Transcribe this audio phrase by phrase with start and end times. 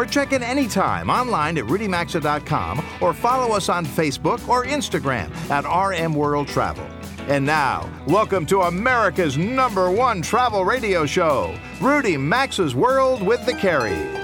[0.00, 5.66] Or check in anytime online at rudymaxa.com or follow us on Facebook or Instagram at
[5.68, 6.86] RM World Travel.
[7.28, 13.52] And now, welcome to America's number one travel radio show, Rudy Maxa's World with the
[13.52, 14.16] Careys.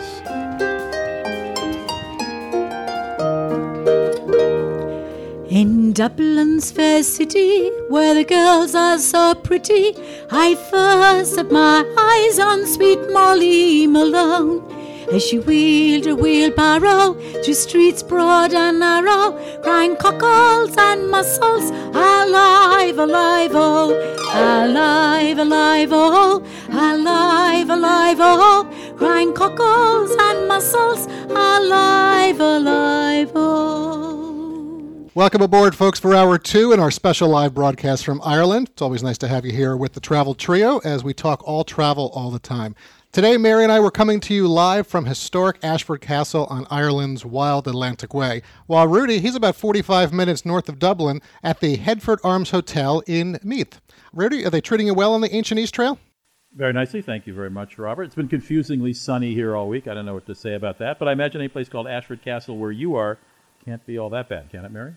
[5.51, 9.95] In Dublin's fair city, where the girls are so pretty,
[10.31, 14.76] I first set my eyes on sweet Molly Malone.
[15.13, 19.33] As she wheeled her wheelbarrow through streets broad and narrow,
[19.63, 23.95] crying cockles and mussels, alive, alive, oh,
[24.35, 35.11] alive, alive, oh, alive, alive, oh, crying cockles and mussels, alive, alive, oh.
[35.15, 38.71] Welcome aboard, folks, for hour two in our special live broadcast from Ireland.
[38.73, 41.63] It's always nice to have you here with the Travel Trio as we talk all
[41.65, 42.75] travel all the time.
[43.13, 47.25] Today, Mary and I were coming to you live from historic Ashford Castle on Ireland's
[47.25, 52.19] Wild Atlantic Way, while Rudy, he's about 45 minutes north of Dublin at the Headfort
[52.23, 53.81] Arms Hotel in Meath.
[54.13, 55.99] Rudy, are they treating you well on the Ancient East Trail?
[56.55, 57.01] Very nicely.
[57.01, 58.03] Thank you very much, Robert.
[58.05, 59.89] It's been confusingly sunny here all week.
[59.89, 62.23] I don't know what to say about that, but I imagine a place called Ashford
[62.23, 63.19] Castle where you are
[63.65, 64.95] can't be all that bad, can it, Mary?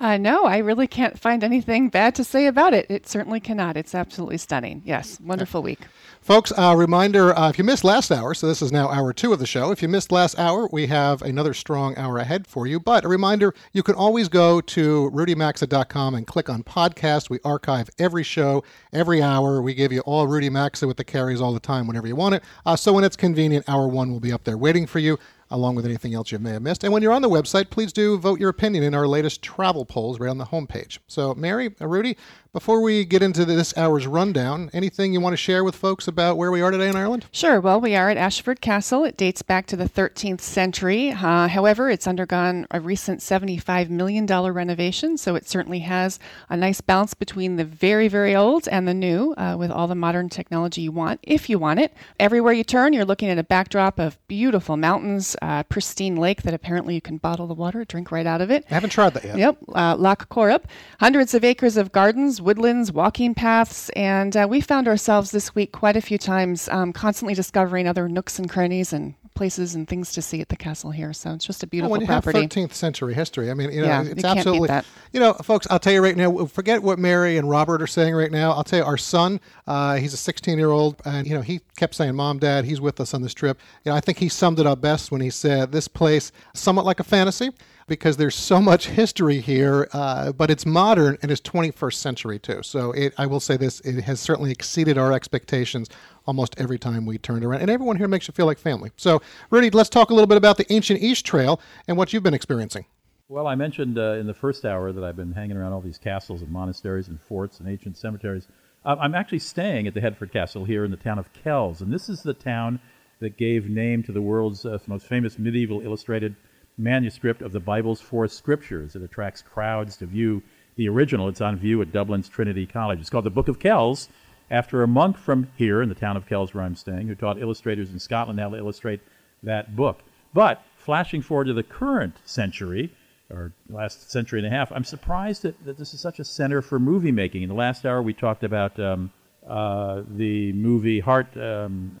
[0.00, 2.86] Uh, no, I really can't find anything bad to say about it.
[2.88, 3.76] It certainly cannot.
[3.76, 4.82] It's absolutely stunning.
[4.84, 5.80] Yes, wonderful week.
[6.20, 9.12] Folks, a uh, reminder uh, if you missed last hour, so this is now hour
[9.12, 9.70] two of the show.
[9.70, 12.78] If you missed last hour, we have another strong hour ahead for you.
[12.78, 17.30] But a reminder you can always go to rudymaxa.com and click on podcast.
[17.30, 18.62] We archive every show,
[18.92, 19.62] every hour.
[19.62, 22.34] We give you all Rudy Maxa with the Careys all the time whenever you want
[22.34, 22.42] it.
[22.66, 25.18] Uh, so when it's convenient, hour one will be up there waiting for you
[25.50, 26.84] along with anything else you may have missed.
[26.84, 29.84] And when you're on the website, please do vote your opinion in our latest travel
[29.84, 30.98] polls right on the homepage.
[31.06, 32.16] So, Mary, uh, Rudy,
[32.58, 36.36] before we get into this hour's rundown, anything you want to share with folks about
[36.36, 37.24] where we are today in Ireland?
[37.30, 37.60] Sure.
[37.60, 39.04] Well, we are at Ashford Castle.
[39.04, 41.12] It dates back to the 13th century.
[41.12, 46.18] Uh, however, it's undergone a recent $75 million renovation, so it certainly has
[46.48, 49.94] a nice balance between the very, very old and the new uh, with all the
[49.94, 51.94] modern technology you want, if you want it.
[52.18, 56.54] Everywhere you turn, you're looking at a backdrop of beautiful mountains, uh, pristine lake that
[56.54, 58.64] apparently you can bottle the water, drink right out of it.
[58.68, 59.38] I haven't tried that yet.
[59.38, 59.58] Yep.
[59.72, 60.64] Uh, Lough Corrib.
[60.98, 65.70] Hundreds of acres of gardens woodlands, walking paths, and uh, we found ourselves this week
[65.70, 70.14] quite a few times um, constantly discovering other nooks and crannies and places and things
[70.14, 71.12] to see at the castle here.
[71.12, 72.40] So it's just a beautiful well, when you property.
[72.40, 73.50] Have 13th century history.
[73.50, 74.70] I mean, you know, yeah, it's you absolutely.
[75.12, 76.46] You know, folks, I'll tell you right now.
[76.46, 78.52] Forget what Mary and Robert are saying right now.
[78.52, 81.60] I'll tell you, our son, uh, he's a 16 year old, and you know, he
[81.76, 84.30] kept saying, "Mom, Dad, he's with us on this trip." You know, I think he
[84.30, 87.50] summed it up best when he said, "This place, somewhat like a fantasy."
[87.88, 92.62] Because there's so much history here, uh, but it's modern and it's 21st century too.
[92.62, 95.88] So it, I will say this: it has certainly exceeded our expectations
[96.26, 98.92] almost every time we turned around, and everyone here makes you feel like family.
[98.96, 102.22] So, Rudy, let's talk a little bit about the Ancient East Trail and what you've
[102.22, 102.84] been experiencing.
[103.28, 105.98] Well, I mentioned uh, in the first hour that I've been hanging around all these
[105.98, 108.46] castles and monasteries and forts and ancient cemeteries.
[108.84, 112.08] I'm actually staying at the Headfort Castle here in the town of Kells, and this
[112.08, 112.80] is the town
[113.20, 116.36] that gave name to the world's uh, most famous medieval illustrated
[116.78, 118.94] manuscript of the Bible's four scriptures.
[118.94, 120.42] It attracts crowds to view
[120.76, 121.28] the original.
[121.28, 123.00] It's on view at Dublin's Trinity College.
[123.00, 124.08] It's called the Book of Kells,
[124.50, 127.40] after a monk from here in the town of Kells, where I'm staying, who taught
[127.40, 129.00] illustrators in Scotland how to illustrate
[129.42, 130.00] that book.
[130.32, 132.92] But flashing forward to the current century,
[133.30, 136.62] or last century and a half, I'm surprised that, that this is such a center
[136.62, 137.42] for movie making.
[137.42, 139.12] In the last hour, we talked about um,
[139.46, 141.36] uh, the movie Heart.
[141.36, 142.00] Um,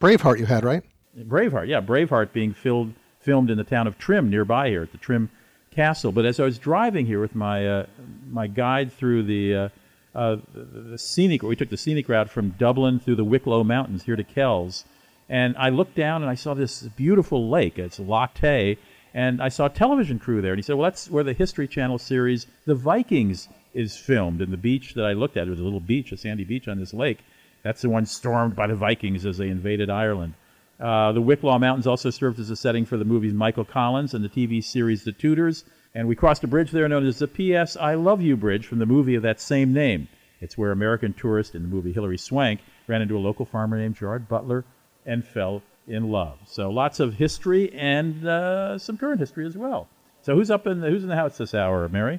[0.00, 0.82] Braveheart, you had, right?
[1.18, 1.80] Braveheart, yeah.
[1.80, 5.30] Braveheart being filled filmed in the town of Trim nearby here at the Trim
[5.70, 6.12] Castle.
[6.12, 7.86] But as I was driving here with my uh,
[8.30, 9.68] my guide through the, uh,
[10.14, 14.16] uh, the, scenic, we took the scenic route from Dublin through the Wicklow Mountains here
[14.16, 14.84] to Kells,
[15.28, 17.78] and I looked down and I saw this beautiful lake.
[17.78, 18.00] It's
[18.34, 18.78] Tay,
[19.14, 20.52] and I saw a television crew there.
[20.52, 24.52] And he said, "Well, that's where the History Channel series The Vikings is filmed." And
[24.52, 26.92] the beach that I looked at was a little beach, a sandy beach on this
[26.92, 27.20] lake.
[27.62, 30.34] That's the one stormed by the Vikings as they invaded Ireland.
[30.82, 34.24] Uh, the Wicklow Mountains also served as a setting for the movies Michael Collins and
[34.24, 35.64] the TV series The Tudors.
[35.94, 37.76] And we crossed a bridge there known as the P.S.
[37.76, 40.08] I Love You Bridge from the movie of that same name.
[40.40, 43.94] It's where American tourist in the movie Hilary Swank ran into a local farmer named
[43.94, 44.64] Gerard Butler
[45.06, 46.38] and fell in love.
[46.46, 49.88] So lots of history and uh, some current history as well.
[50.22, 52.18] So who's up in the, who's in the house this hour, Mary?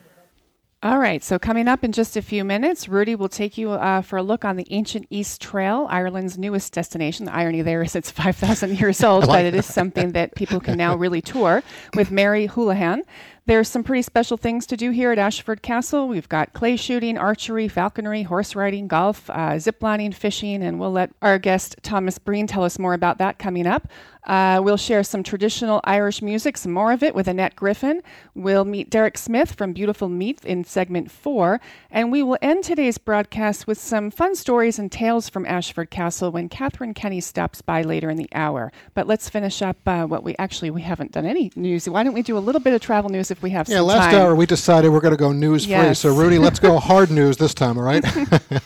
[0.83, 4.01] All right, so coming up in just a few minutes, Rudy will take you uh,
[4.01, 7.25] for a look on the Ancient East Trail, Ireland's newest destination.
[7.25, 10.77] The irony there is it's 5,000 years old, but it is something that people can
[10.77, 11.63] now really tour
[11.95, 13.03] with Mary Houlihan.
[13.45, 16.07] There's some pretty special things to do here at Ashford Castle.
[16.07, 21.11] We've got clay shooting, archery, falconry, horse riding, golf, uh, ziplining, fishing, and we'll let
[21.21, 23.89] our guest Thomas Breen tell us more about that coming up.
[24.25, 28.01] Uh, we'll share some traditional Irish music, some more of it with Annette Griffin.
[28.33, 31.59] We'll meet Derek Smith from Beautiful Meath in segment four.
[31.91, 36.31] And we will end today's broadcast with some fun stories and tales from Ashford Castle
[36.31, 38.71] when Catherine Kenny stops by later in the hour.
[38.93, 41.89] But let's finish up uh, what we actually, we haven't done any news.
[41.89, 43.87] Why don't we do a little bit of travel news if we have yeah, some
[43.87, 44.21] last time?
[44.21, 45.71] hour we decided we're going to go news free.
[45.71, 45.99] Yes.
[45.99, 48.03] So, Rudy, let's go hard news this time, all right?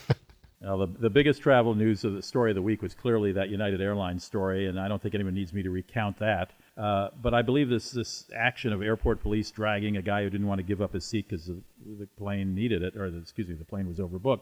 [0.67, 3.47] Well, the, the biggest travel news of the story of the week was clearly that
[3.47, 6.51] United Airlines story, and I don't think anyone needs me to recount that.
[6.75, 10.45] Uh, but I believe this this action of airport police dragging a guy who didn't
[10.45, 11.61] want to give up his seat because the,
[11.99, 14.41] the plane needed it, or the, excuse me, the plane was overbooked.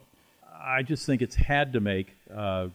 [0.59, 2.69] I just think it's had to make uh,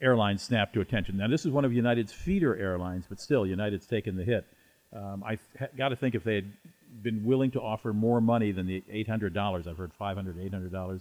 [0.00, 1.18] airlines snap to attention.
[1.18, 4.46] Now, this is one of United's feeder airlines, but still, United's taken the hit.
[4.94, 5.38] Um, I
[5.76, 6.52] got to think if they had
[7.02, 11.00] been willing to offer more money than the $800, I've heard $500, $800,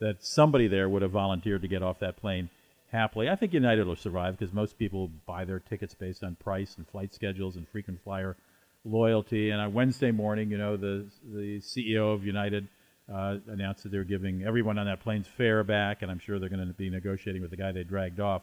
[0.00, 2.50] that somebody there would have volunteered to get off that plane
[2.90, 3.28] happily.
[3.28, 6.86] I think United will survive because most people buy their tickets based on price and
[6.88, 8.36] flight schedules and frequent flyer
[8.84, 9.50] loyalty.
[9.50, 12.68] And on Wednesday morning, you know, the the CEO of United
[13.12, 16.48] uh, announced that they're giving everyone on that plane's fare back, and I'm sure they're
[16.48, 18.42] going to be negotiating with the guy they dragged off.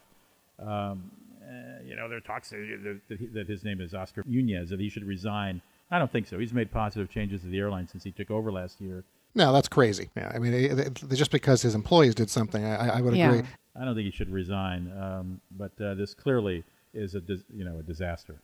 [0.59, 1.11] Um,
[1.41, 2.99] uh, you know, there are talks that,
[3.33, 5.61] that, his name is Oscar Munoz, that he should resign.
[5.91, 6.37] I don't think so.
[6.39, 9.03] He's made positive changes to the airline since he took over last year.
[9.35, 10.09] no, that's crazy.
[10.15, 13.31] Yeah, I mean, it, it- just because his employees did something, I, I would Yeah.
[13.33, 13.47] agree.
[13.79, 14.91] I don't think he should resign.
[14.99, 16.63] Um, but uh, this clearly
[16.93, 18.35] is a dis- you know a disaster,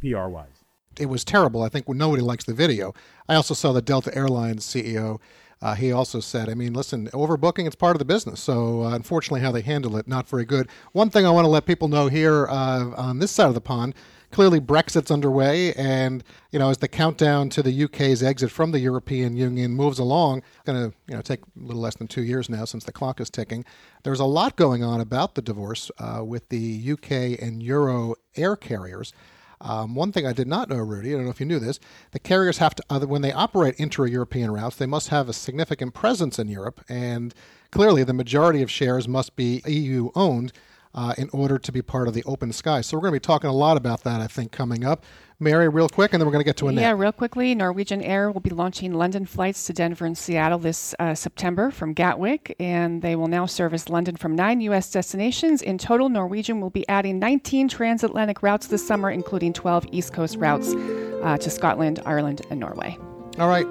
[0.00, 0.64] PR wise.
[0.98, 1.62] it was terrible.
[1.62, 2.94] I think nobody likes the video.
[3.28, 5.18] I also saw the Delta Airlines CEO.
[5.60, 8.38] Uh, he also said, I mean, listen, overbooking, it's part of the business.
[8.40, 10.68] So, uh, unfortunately, how they handle it, not very good.
[10.92, 13.60] One thing I want to let people know here uh, on this side of the
[13.60, 13.94] pond
[14.30, 15.72] clearly Brexit's underway.
[15.74, 19.98] And, you know, as the countdown to the UK's exit from the European Union moves
[19.98, 22.92] along, going to, you know, take a little less than two years now since the
[22.92, 23.64] clock is ticking.
[24.02, 28.56] There's a lot going on about the divorce uh, with the UK and Euro air
[28.56, 29.12] carriers.
[29.60, 31.80] Um, one thing I did not know, Rudy, I don't know if you knew this,
[32.12, 35.94] the carriers have to, uh, when they operate intra-European routes, they must have a significant
[35.94, 37.34] presence in Europe, and
[37.72, 40.52] clearly the majority of shares must be EU owned
[40.98, 42.80] uh, in order to be part of the open sky.
[42.80, 45.04] So we're going to be talking a lot about that, I think, coming up.
[45.38, 46.82] Mary, real quick, and then we're going to get to Annette.
[46.82, 50.96] Yeah, real quickly, Norwegian Air will be launching London flights to Denver and Seattle this
[50.98, 54.90] uh, September from Gatwick, and they will now service London from nine U.S.
[54.90, 55.62] destinations.
[55.62, 60.34] In total, Norwegian will be adding 19 transatlantic routes this summer, including 12 East Coast
[60.38, 60.74] routes
[61.22, 62.98] uh, to Scotland, Ireland, and Norway.
[63.38, 63.66] All right.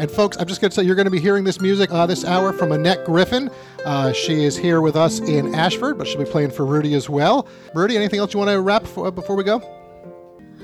[0.00, 2.06] And folks, I'm just going to say you're going to be hearing this music uh,
[2.06, 3.50] this hour from Annette Griffin.
[3.84, 7.08] Uh, she is here with us in Ashford, but she'll be playing for Rudy as
[7.08, 7.46] well.
[7.74, 9.62] Rudy, anything else you want to wrap for, before we go?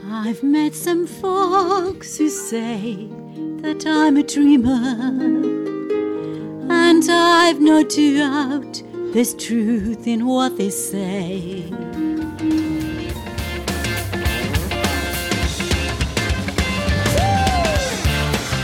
[0.08, 3.08] I've met some folks who say
[3.62, 4.72] that I'm a dreamer,
[6.70, 11.72] and I've no doubt there's truth in what they say.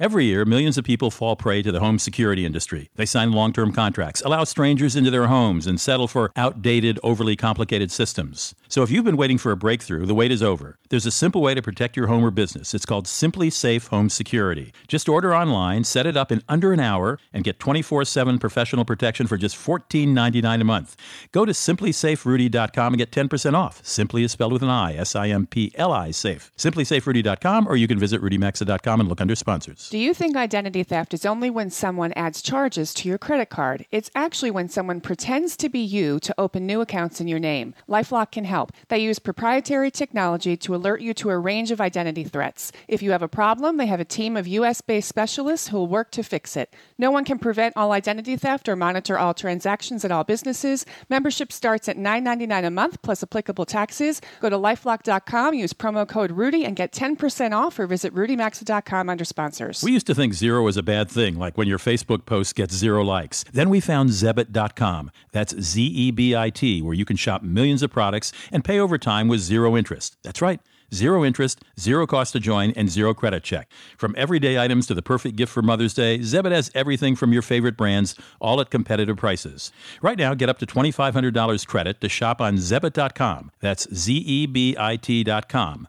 [0.00, 2.88] Every year, millions of people fall prey to the home security industry.
[2.94, 7.34] They sign long term contracts, allow strangers into their homes, and settle for outdated, overly
[7.34, 8.54] complicated systems.
[8.68, 10.78] So if you've been waiting for a breakthrough, the wait is over.
[10.88, 12.74] There's a simple way to protect your home or business.
[12.74, 14.72] It's called SimpliSafe Home Security.
[14.86, 18.84] Just order online, set it up in under an hour, and get 24 7 professional
[18.84, 20.96] protection for just $14.99 a month.
[21.32, 23.84] Go to simplisaferudy.com and get 10% off.
[23.84, 26.52] Simply is spelled with an I, S I M P L I, safe.
[26.56, 29.87] Simplisaferudy.com, or you can visit rudymaxa.com and look under sponsors.
[29.90, 33.86] Do you think identity theft is only when someone adds charges to your credit card?
[33.90, 37.72] It's actually when someone pretends to be you to open new accounts in your name.
[37.88, 38.70] Lifelock can help.
[38.88, 42.70] They use proprietary technology to alert you to a range of identity threats.
[42.86, 45.86] If you have a problem, they have a team of US based specialists who will
[45.86, 46.74] work to fix it.
[46.98, 50.84] No one can prevent all identity theft or monitor all transactions at all businesses.
[51.08, 54.20] Membership starts at $9.99 a month plus applicable taxes.
[54.40, 59.24] Go to lifelock.com, use promo code Rudy, and get 10% off or visit rudymaxa.com under
[59.24, 59.77] sponsors.
[59.82, 62.74] We used to think zero was a bad thing, like when your Facebook post gets
[62.74, 63.44] zero likes.
[63.52, 65.10] Then we found Zebit.com.
[65.32, 68.78] That's Z E B I T, where you can shop millions of products and pay
[68.78, 70.16] over time with zero interest.
[70.22, 70.60] That's right.
[70.94, 73.70] Zero interest, zero cost to join, and zero credit check.
[73.98, 77.42] From everyday items to the perfect gift for Mother's Day, Zebit has everything from your
[77.42, 79.70] favorite brands, all at competitive prices.
[80.00, 83.50] Right now, get up to $2,500 credit to shop on Zebit.com.
[83.60, 85.88] That's Z E B I T.com.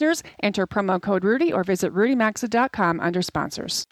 [0.00, 3.86] listeners, enter promo code Rudy, or visit rudymaxa.com under sponsors.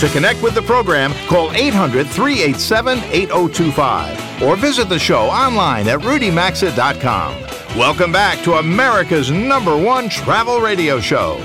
[0.00, 6.00] To connect with the program, call 800 387 8025 or visit the show online at
[6.00, 7.34] rudymaxa.com.
[7.76, 11.38] Welcome back to America's number one travel radio show.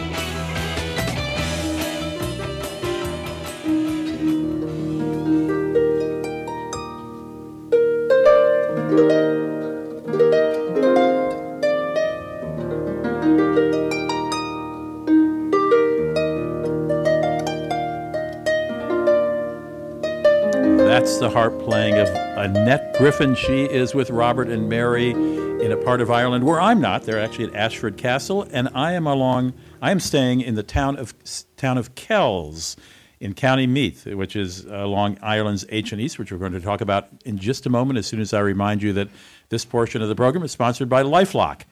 [21.36, 23.36] Harp playing of Annette Griffin.
[23.36, 27.04] She is with Robert and Mary in a part of Ireland where I'm not.
[27.04, 29.52] They're actually at Ashford Castle, and I am along.
[29.82, 31.14] I am staying in the town of
[31.58, 32.78] town of Kells
[33.20, 37.10] in County Meath, which is along Ireland's ancient east, which we're going to talk about
[37.26, 38.00] in just a moment.
[38.00, 39.10] As soon as I remind you that
[39.50, 41.64] this portion of the program is sponsored by LifeLock.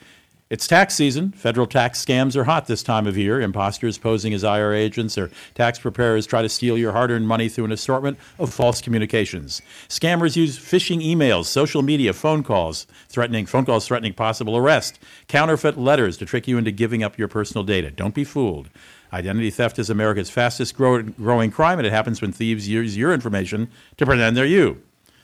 [0.54, 1.32] It's tax season.
[1.32, 3.42] Federal tax scams are hot this time of year.
[3.42, 7.50] Imposters posing as IRS agents or tax preparers try to steal your hard earned money
[7.50, 9.64] through an assortment of false communications.
[9.90, 15.76] Scammers use phishing emails, social media, phone calls, threatening phone calls threatening possible arrest, counterfeit
[15.76, 17.90] letters to trick you into giving up your personal data.
[17.90, 18.70] Don't be fooled.
[19.12, 23.12] Identity theft is America's fastest grow- growing crime, and it happens when thieves use your
[23.12, 24.84] information to pretend they're you.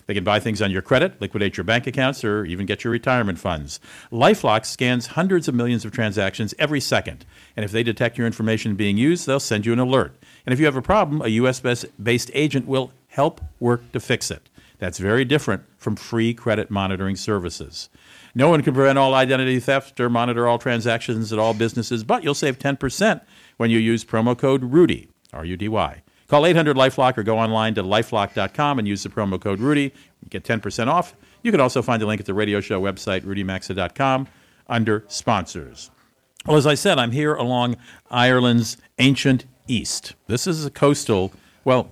[0.10, 2.90] They can buy things on your credit, liquidate your bank accounts, or even get your
[2.90, 3.80] retirement funds.
[4.12, 7.28] Lifelock scans hundreds of millions of transactions every second.
[7.56, 10.16] And if they detect your information being used, they'll send you an alert.
[10.48, 11.60] And if you have a problem, a U.S.
[12.02, 14.50] based agent will help work to fix it.
[14.80, 17.88] That's very different from free credit monitoring services.
[18.34, 22.24] No one can prevent all identity theft or monitor all transactions at all businesses, but
[22.24, 23.22] you'll save 10%
[23.58, 26.02] when you use promo code RUDY, R U D Y.
[26.30, 29.92] Call 800 Lifelock or go online to lifelock.com and use the promo code Rudy.
[30.22, 31.16] You get 10% off.
[31.42, 34.28] You can also find the link at the radio show website, rudymaxa.com,
[34.68, 35.90] under sponsors.
[36.46, 37.78] Well, as I said, I'm here along
[38.12, 40.14] Ireland's ancient east.
[40.28, 41.34] This is a coastal,
[41.66, 41.90] well,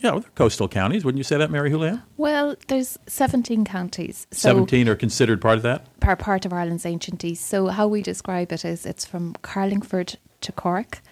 [0.00, 1.04] yeah, they're coastal counties.
[1.04, 2.02] Wouldn't you say that, Mary Houlihan?
[2.16, 4.26] Well, there's 17 counties.
[4.32, 5.86] So 17 are considered part of that?
[6.02, 7.46] Are part of Ireland's ancient east.
[7.46, 11.02] So how we describe it is it's from Carlingford to Cork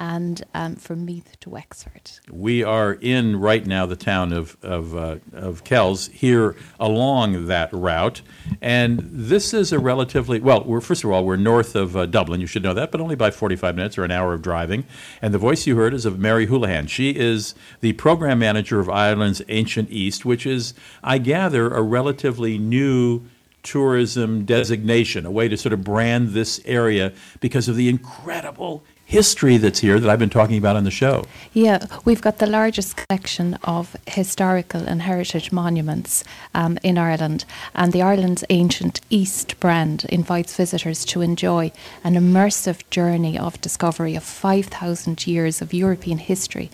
[0.00, 2.10] and um, from Meath to Wexford.
[2.30, 7.70] We are in right now the town of of, uh, of Kells here along that
[7.72, 8.22] route,
[8.62, 10.64] and this is a relatively well.
[10.64, 12.40] We're first of all we're north of uh, Dublin.
[12.40, 14.84] You should know that, but only by 45 minutes or an hour of driving.
[15.20, 16.86] And the voice you heard is of Mary Houlihan.
[16.86, 20.72] She is the program manager of Ireland's Ancient East, which is,
[21.04, 23.22] I gather, a relatively new
[23.62, 29.56] tourism designation, a way to sort of brand this area because of the incredible history
[29.56, 31.26] that's here that I've been talking about on the show.
[31.52, 36.22] Yeah, we've got the largest collection of historical and heritage monuments
[36.54, 41.72] um, in Ireland, and the Ireland's Ancient East brand invites visitors to enjoy
[42.04, 46.70] an immersive journey of discovery of 5,000 years of European history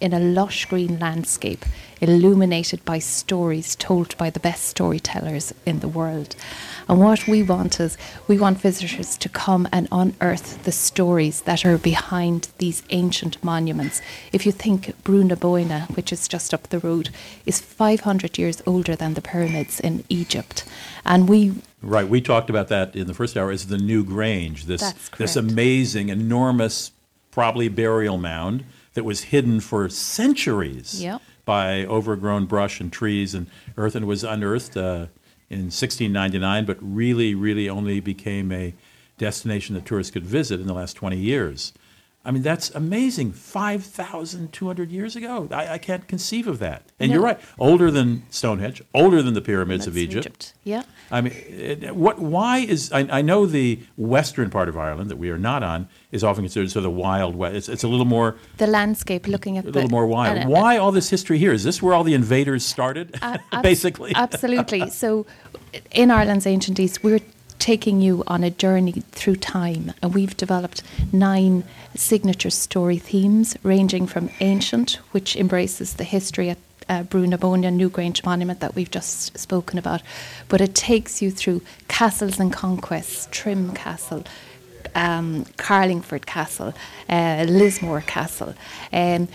[0.00, 1.64] in a lush green landscape
[2.00, 6.34] illuminated by stories told by the best storytellers in the world.
[6.88, 11.64] And what we want is we want visitors to come and unearth the stories that
[11.64, 14.00] are behind these ancient monuments.
[14.32, 17.10] If you think Brú na Bóinne, which is just up the road,
[17.46, 20.64] is 500 years older than the pyramids in Egypt.
[21.04, 24.92] And we Right, we talked about that in the first hour Is the Newgrange, this
[25.16, 26.92] this amazing, enormous,
[27.30, 31.22] probably burial mound that was hidden for centuries Yep.
[31.44, 35.06] by overgrown brush and trees and earth, and was unearthed uh,
[35.48, 38.74] in 1699, but really, really only became a
[39.18, 41.72] destination that tourists could visit in the last 20 years.
[42.22, 43.32] I mean, that's amazing.
[43.32, 45.48] 5,200 years ago.
[45.50, 46.82] I, I can't conceive of that.
[46.98, 47.40] And you're right.
[47.58, 50.52] Older than Stonehenge, older than the pyramids of That's Egypt.
[50.64, 50.82] Yeah.
[51.10, 52.18] I mean, it, what?
[52.18, 55.88] Why is I, I know the western part of Ireland that we are not on
[56.12, 57.56] is often considered sort of the wild west.
[57.56, 60.38] It's, it's a little more The landscape, looking at a the little more wild.
[60.38, 61.52] uh, Why all this history here?
[61.54, 63.18] Is this where all the invaders started?
[63.22, 64.90] Ab- Basically, Absolutely.
[64.90, 65.26] So,
[65.92, 67.20] in Ireland's ancient East, we're
[67.60, 71.62] taking you on a journey through time, and we've developed nine
[71.94, 77.72] signature story themes, ranging from ancient, which embraces the history at uh, Brú na Bóinne
[77.76, 80.02] Newgrange Monument that we've just spoken about,
[80.48, 84.24] but it takes you through castles and conquests, Trim Castle,
[84.94, 86.74] um, Carlingford Castle,
[87.08, 88.54] uh, Lismore Castle,
[88.92, 89.28] um,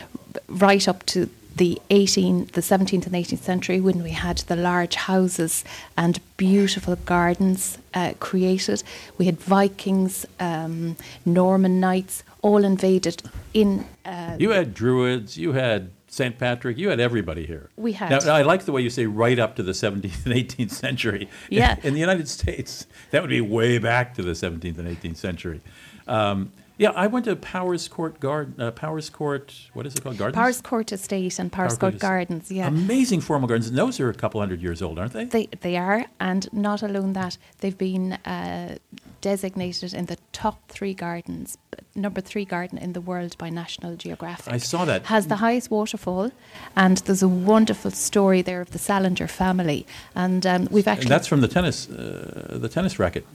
[0.50, 4.96] right up to the 18, the 17th and 18th century when we had the large
[4.96, 5.64] houses
[5.98, 8.84] and beautiful gardens uh, created.
[9.18, 13.86] We had Vikings, um, Norman knights, all invaded in.
[14.04, 16.38] Uh, you had Druids, you had St.
[16.38, 17.70] Patrick, you had everybody here.
[17.78, 18.10] We had.
[18.10, 21.30] Now, I like the way you say right up to the 17th and 18th century.
[21.50, 21.78] Yeah.
[21.84, 25.62] In the United States, that would be way back to the 17th and 18th century.
[26.08, 28.60] Um, yeah, I went to Powerscourt Garden.
[28.60, 30.18] Uh, Powerscourt, what is it called?
[30.18, 30.36] Gardens.
[30.36, 32.68] Powers Court Estate and Powers Power Court Court Gardens, yeah.
[32.68, 33.68] Amazing formal gardens.
[33.70, 35.26] And those are a couple hundred years old, aren't they?
[35.26, 38.78] They they are, and not alone that they've been uh,
[39.22, 41.58] designated in the top three gardens,
[41.96, 44.54] number three garden in the world by National Geographic.
[44.54, 45.06] I saw that.
[45.06, 46.32] Has the highest waterfall,
[46.76, 51.12] and there's a wonderful story there of the Slazenger family, and um, we've actually And
[51.12, 53.26] that's from the tennis, uh, the tennis racket.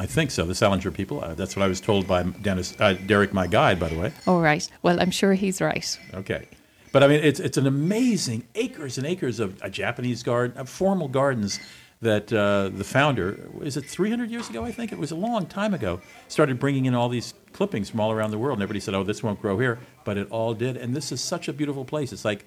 [0.00, 0.46] I think so.
[0.46, 1.22] The Slazenger people.
[1.22, 4.12] Uh, that's what I was told by Dennis, uh, Derek, my guide, by the way.
[4.26, 4.66] all right.
[4.82, 5.98] Well, I'm sure he's right.
[6.14, 6.48] Okay.
[6.90, 10.70] But I mean, it's, it's an amazing acres and acres of a Japanese garden, of
[10.70, 11.60] formal gardens
[12.00, 14.90] that uh, the founder, is it 300 years ago, I think?
[14.90, 18.30] It was a long time ago, started bringing in all these clippings from all around
[18.30, 18.56] the world.
[18.56, 19.80] And everybody said, oh, this won't grow here.
[20.04, 20.78] But it all did.
[20.78, 22.10] And this is such a beautiful place.
[22.14, 22.46] It's like,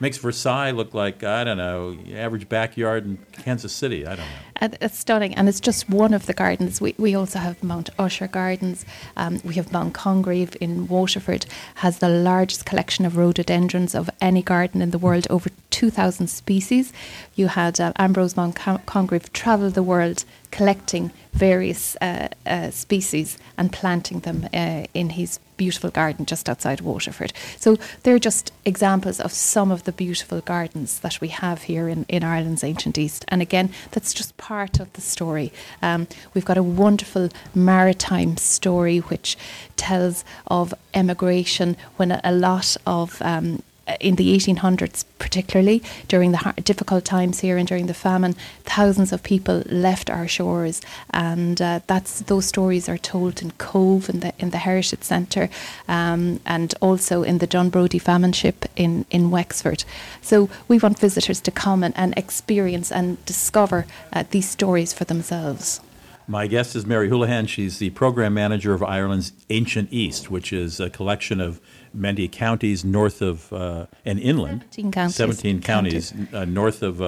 [0.00, 4.04] makes Versailles look like, I don't know, average backyard in Kansas City.
[4.04, 4.42] I don't know.
[4.56, 6.80] And it's stunning, and it's just one of the gardens.
[6.80, 8.84] We, we also have Mount Usher Gardens.
[9.16, 14.42] Um, we have Mount Congreve in Waterford, has the largest collection of rhododendrons of any
[14.42, 16.92] garden in the world, over 2,000 species.
[17.34, 23.38] You had uh, Ambrose Mount Con- Congreve travel the world collecting various uh, uh, species
[23.58, 27.32] and planting them uh, in his beautiful garden just outside Waterford.
[27.58, 32.04] So they're just examples of some of the beautiful gardens that we have here in,
[32.08, 33.24] in Ireland's ancient East.
[33.28, 35.52] And again, that's just part of the story.
[35.82, 39.36] Um, we've got a wonderful maritime story which
[39.76, 43.62] tells of emigration when a, a lot of um,
[44.00, 49.22] in the 1800s, particularly during the difficult times here and during the famine, thousands of
[49.22, 54.32] people left our shores, and uh, that's those stories are told in Cobh in the
[54.38, 55.48] in the Heritage Centre,
[55.88, 59.84] um, and also in the Dunbrody famine ship in in Wexford.
[60.22, 65.04] So we want visitors to come and, and experience and discover uh, these stories for
[65.04, 65.80] themselves.
[66.26, 67.46] My guest is Mary Houlihan.
[67.46, 71.60] She's the program manager of Ireland's Ancient East, which is a collection of
[71.94, 74.64] many counties north of uh, and inland.
[74.72, 75.16] 17 counties.
[75.16, 77.00] 17 counties uh, north of.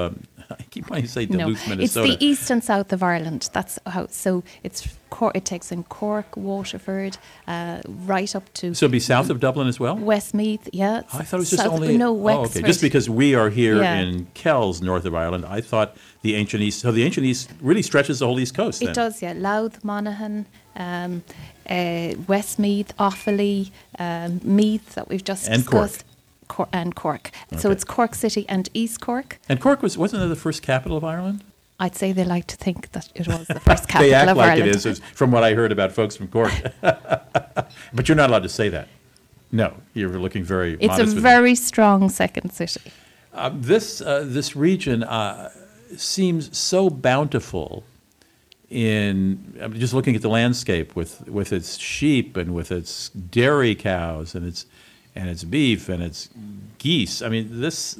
[0.51, 3.49] I keep wanting to say No, Duluth, it's the east and south of Ireland.
[3.53, 4.07] That's how.
[4.09, 4.97] So it's
[5.35, 7.17] it takes in Cork, Waterford,
[7.49, 9.97] uh, right up to so it'd be south of Dublin as well.
[9.97, 10.69] Westmeath.
[10.73, 11.97] Yeah, I thought it was just south- only.
[11.97, 12.63] no oh, okay.
[12.63, 14.01] Just because we are here Yeah.
[14.01, 16.81] in Kells, north of Ireland, I thought the ancient east.
[16.81, 18.83] So the ancient east really stretches the whole east coast.
[18.83, 19.33] It does, yeah.
[19.35, 21.23] Louth, Monaghan, um,
[21.69, 25.89] uh, Westmeath, Offaly, um, Meath that we've just And Cork.
[25.89, 26.06] discussed.
[26.49, 27.31] Cor- and Cork.
[27.59, 29.39] So it's Cork City and East Cork.
[29.49, 31.45] And Cork was wasn't it the first capital of Ireland?
[31.79, 34.13] I'd say they like to think that it was the first capital of Ireland.
[34.13, 34.77] they act of like Ireland.
[34.77, 36.53] it is, from what I heard about folks from Cork.
[36.81, 38.89] but you're not allowed to say that.
[39.53, 40.77] No, you're looking very.
[40.81, 42.93] It's a very strong second city.
[43.33, 45.51] Uh, this uh, this region uh,
[45.97, 47.85] seems so bountiful
[48.71, 53.75] in I'm just looking at the landscape with with its sheep and with its dairy
[53.75, 54.67] cows and its
[55.17, 56.29] and its beef and its
[56.79, 57.23] geese.
[57.23, 57.99] I mean, this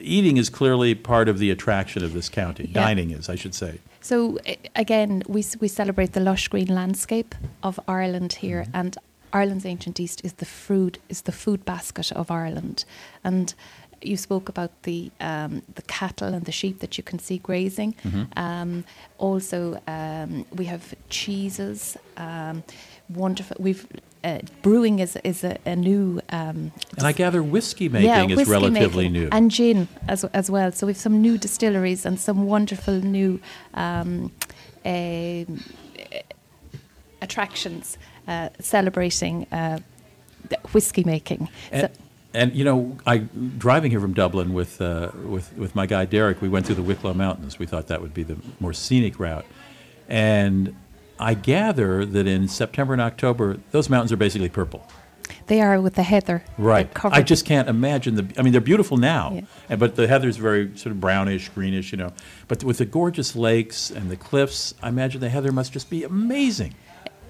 [0.00, 2.64] eating is clearly part of the attraction of this county.
[2.66, 2.86] Yeah.
[2.86, 3.78] Dining is, I should say.
[4.00, 4.38] So
[4.76, 8.76] again, we we celebrate the lush green landscape of Ireland here, Mm-hmm.
[8.80, 8.96] and
[9.32, 12.84] Ireland's ancient East is the food is the food basket of Ireland,
[13.24, 13.54] and.
[14.02, 17.94] You spoke about the um, the cattle and the sheep that you can see grazing.
[17.94, 18.24] Mm-hmm.
[18.36, 18.84] Um,
[19.16, 21.96] also, um, we have cheeses.
[22.18, 22.62] Um,
[23.08, 23.56] wonderful.
[23.58, 23.86] We've
[24.24, 28.52] uh, brewing is is a, a new um, And I gather whiskey making is whiskey
[28.52, 29.28] relatively making new.
[29.32, 30.72] and gin as as well.
[30.72, 33.38] So we've some new distilleries and some wonderful new
[33.74, 34.32] um,
[34.84, 35.60] um,
[37.22, 39.78] attractions uh, celebrating uh,
[40.72, 41.48] whiskey making.
[41.72, 42.00] And, So-
[42.36, 43.18] and you know, I
[43.58, 46.82] driving here from Dublin with uh, with with my guy Derek, we went through the
[46.82, 47.58] Wicklow Mountains.
[47.60, 49.46] We thought that would be the more scenic route,
[50.08, 50.74] and
[51.18, 54.86] I gather that in September and October, those mountains are basically purple.
[55.46, 56.42] they are with the heather.
[56.58, 56.88] Right.
[57.04, 58.26] I just can't imagine the.
[58.38, 59.76] I mean, they're beautiful now, Yeah.
[59.76, 62.12] but the heather's very sort of brownish, greenish, you know.
[62.48, 66.02] But with the gorgeous lakes and the cliffs, I imagine the heather must just be
[66.04, 66.74] amazing.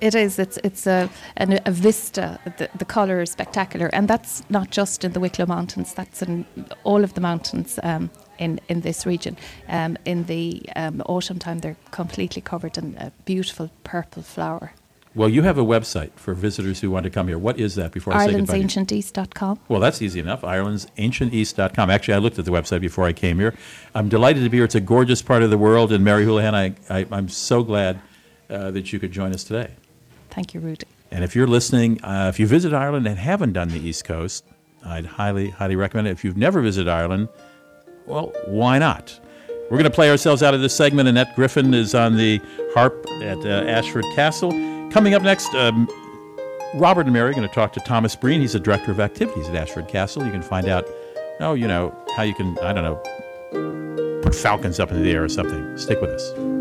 [0.01, 0.39] It is.
[0.39, 2.39] It's it's a an, a vista.
[2.59, 5.95] The, the color is spectacular, and that's not just in the Wicklow Mountains.
[5.95, 6.45] That's in
[6.85, 9.37] all of the mountains um, in in this region.
[9.69, 14.73] Um, in the um, autumn time, they're completely covered in a beautiful purple flower.
[15.15, 17.39] Well, you have a website for visitors who want to come here.
[17.39, 17.93] What is that?
[17.93, 18.59] Before I say goodbye.
[18.59, 19.61] Ireland'sAncientEast.com.
[19.69, 20.43] Well, that's easy enough.
[20.43, 21.89] Ireland'sAncientEast.com.
[21.89, 23.55] Actually, I looked at the website before I came here.
[23.95, 24.65] I'm delighted to be here.
[24.65, 25.93] It's a gorgeous part of the world.
[25.93, 28.01] And Mary Houlihan, I, I, I'm so glad
[28.51, 29.71] uh, that you could join us today.
[30.31, 30.87] Thank you, Rudy.
[31.13, 34.45] And if you're listening, uh, if you visit Ireland and haven't done the East Coast,
[34.85, 36.11] I'd highly, highly recommend it.
[36.11, 37.29] If you've never visited Ireland,
[38.07, 39.19] well, why not?
[39.71, 41.09] We're going to play ourselves out of this segment.
[41.09, 42.41] Annette Griffin is on the
[42.75, 44.51] harp at uh, Ashford Castle.
[44.91, 45.89] Coming up next, um,
[46.75, 48.41] Robert and Mary are going to talk to Thomas Breen.
[48.41, 50.25] He's the director of activities at Ashford Castle.
[50.25, 50.87] You can find out,
[51.41, 55.25] oh, you know, how you can, I don't know, put falcons up in the air
[55.25, 55.77] or something.
[55.79, 56.54] Stick with us.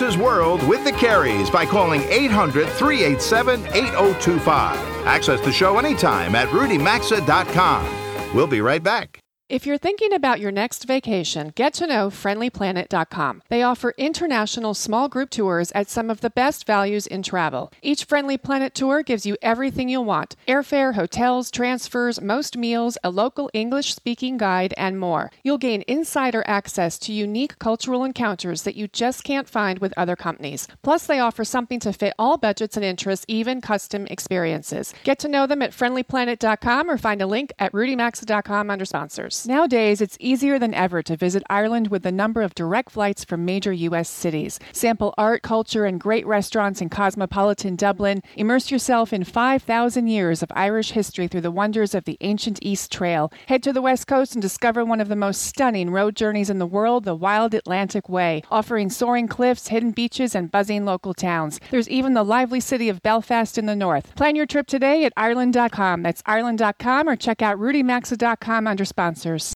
[0.00, 5.06] Rudy World with the Careys by calling 800 387 8025.
[5.06, 8.34] Access the show anytime at rudymaxa.com.
[8.34, 9.25] We'll be right back.
[9.48, 13.44] If you're thinking about your next vacation, get to know friendlyplanet.com.
[13.48, 17.72] They offer international small group tours at some of the best values in travel.
[17.80, 23.10] Each Friendly Planet tour gives you everything you'll want airfare, hotels, transfers, most meals, a
[23.10, 25.30] local English speaking guide, and more.
[25.44, 30.16] You'll gain insider access to unique cultural encounters that you just can't find with other
[30.16, 30.66] companies.
[30.82, 34.92] Plus, they offer something to fit all budgets and interests, even custom experiences.
[35.04, 39.35] Get to know them at friendlyplanet.com or find a link at rudymaxa.com under sponsors.
[39.44, 43.44] Nowadays, it's easier than ever to visit Ireland with the number of direct flights from
[43.44, 44.08] major U.S.
[44.08, 44.60] cities.
[44.72, 48.22] Sample art, culture, and great restaurants in cosmopolitan Dublin.
[48.36, 52.92] Immerse yourself in 5,000 years of Irish history through the wonders of the ancient East
[52.92, 53.32] Trail.
[53.46, 56.60] Head to the West Coast and discover one of the most stunning road journeys in
[56.60, 61.58] the world, the Wild Atlantic Way, offering soaring cliffs, hidden beaches, and buzzing local towns.
[61.72, 64.14] There's even the lively city of Belfast in the north.
[64.14, 66.02] Plan your trip today at Ireland.com.
[66.02, 69.25] That's Ireland.com or check out RudyMaxa.com under sponsors.
[69.26, 69.55] Our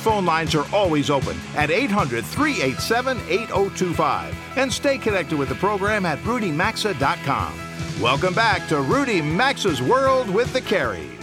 [0.00, 4.34] phone lines are always open at 800 387 8025.
[4.56, 7.52] And stay connected with the program at rudymaxa.com.
[8.00, 11.19] Welcome back to Rudy Maxa's World with the Careys.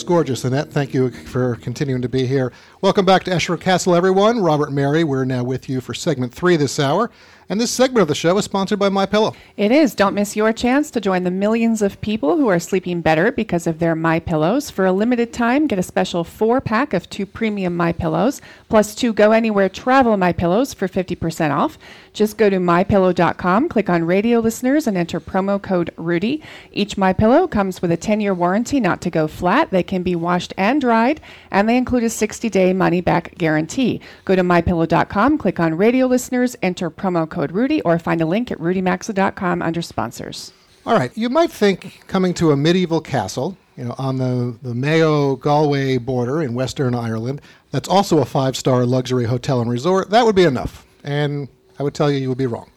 [0.00, 0.72] Just gorgeous, Annette.
[0.72, 2.54] Thank you for continuing to be here.
[2.80, 4.40] Welcome back to Ashford Castle, everyone.
[4.40, 7.10] Robert Mary, we're now with you for segment three this hour.
[7.50, 9.34] And this segment of the show is sponsored by My Pillow.
[9.56, 9.96] It is.
[9.96, 13.66] Don't miss your chance to join the millions of people who are sleeping better because
[13.66, 14.70] of their My Pillows.
[14.70, 19.12] For a limited time, get a special four-pack of two premium My Pillows plus two
[19.12, 21.76] Go Anywhere Travel My Pillows for 50% off.
[22.12, 26.40] Just go to mypillow.com, click on radio listeners, and enter promo code Rudy.
[26.70, 29.70] Each My Pillow comes with a 10-year warranty not to go flat.
[29.70, 34.00] They can be washed and dried, and they include a 60-day money-back guarantee.
[34.24, 38.50] Go to mypillow.com, click on radio listeners, enter promo code Rudy, or find a link
[38.50, 40.52] at rudymaxa.com under sponsors.
[40.86, 44.74] All right, you might think coming to a medieval castle, you know, on the, the
[44.74, 50.10] Mayo Galway border in Western Ireland, that's also a five star luxury hotel and resort,
[50.10, 50.86] that would be enough.
[51.02, 51.48] And
[51.78, 52.70] I would tell you, you would be wrong.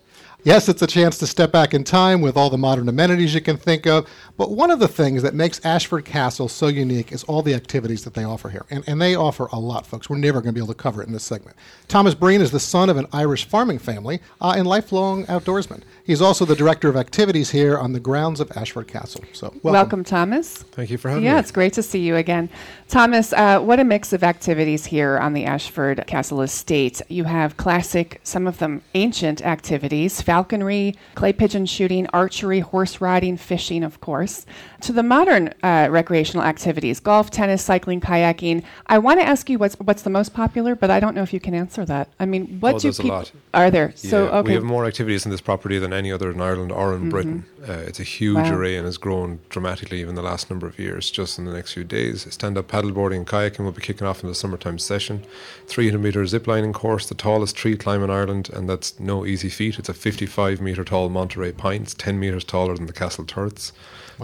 [0.46, 3.40] Yes, it's a chance to step back in time with all the modern amenities you
[3.40, 4.10] can think of.
[4.36, 8.04] But one of the things that makes Ashford Castle so unique is all the activities
[8.04, 8.66] that they offer here.
[8.70, 10.10] And, and they offer a lot, folks.
[10.10, 11.56] We're never going to be able to cover it in this segment.
[11.88, 15.84] Thomas Breen is the son of an Irish farming family uh, and lifelong outdoorsman.
[16.04, 19.24] He's also the director of activities here on the grounds of Ashford Castle.
[19.32, 19.72] So, welcome.
[19.72, 20.58] Welcome, Thomas.
[20.58, 21.36] Thank you for having Yeah, me.
[21.36, 22.50] Yeah, it's great to see you again.
[22.90, 27.02] Thomas, uh, what a mix of activities here on the Ashford Castle Estate.
[27.08, 33.38] You have classic, some of them ancient activities falconry, clay pigeon shooting, archery, horse riding,
[33.38, 34.48] fishing, of course,
[34.82, 38.64] to the modern uh, recreational activities golf, tennis, cycling, kayaking.
[38.88, 41.34] I want to ask you what's, what's the most popular, but I don't know if
[41.34, 42.06] you can answer that.
[42.20, 43.24] I mean, what Oh, do people.
[43.54, 43.94] Are there?
[43.96, 44.38] So, okay.
[44.38, 44.48] Mm-hmm.
[44.48, 47.46] we have more activities in this property than any other in Ireland or in Britain.
[47.70, 48.56] Uh, it's a huge Wow.
[48.56, 51.12] array and has grown dramatically even the last number of years.
[51.12, 54.28] Just in the next few days, stand-up paddleboarding and kayaking will be kicking off in
[54.30, 55.24] the summertime session.
[55.68, 59.50] 300 meter zip lining course, the tallest tree climb in Ireland, and that's no easy
[59.50, 59.78] feat.
[59.80, 59.94] It's a
[60.26, 63.74] 55 meter tall Monterey pines, 10 meters taller than the castle turrets.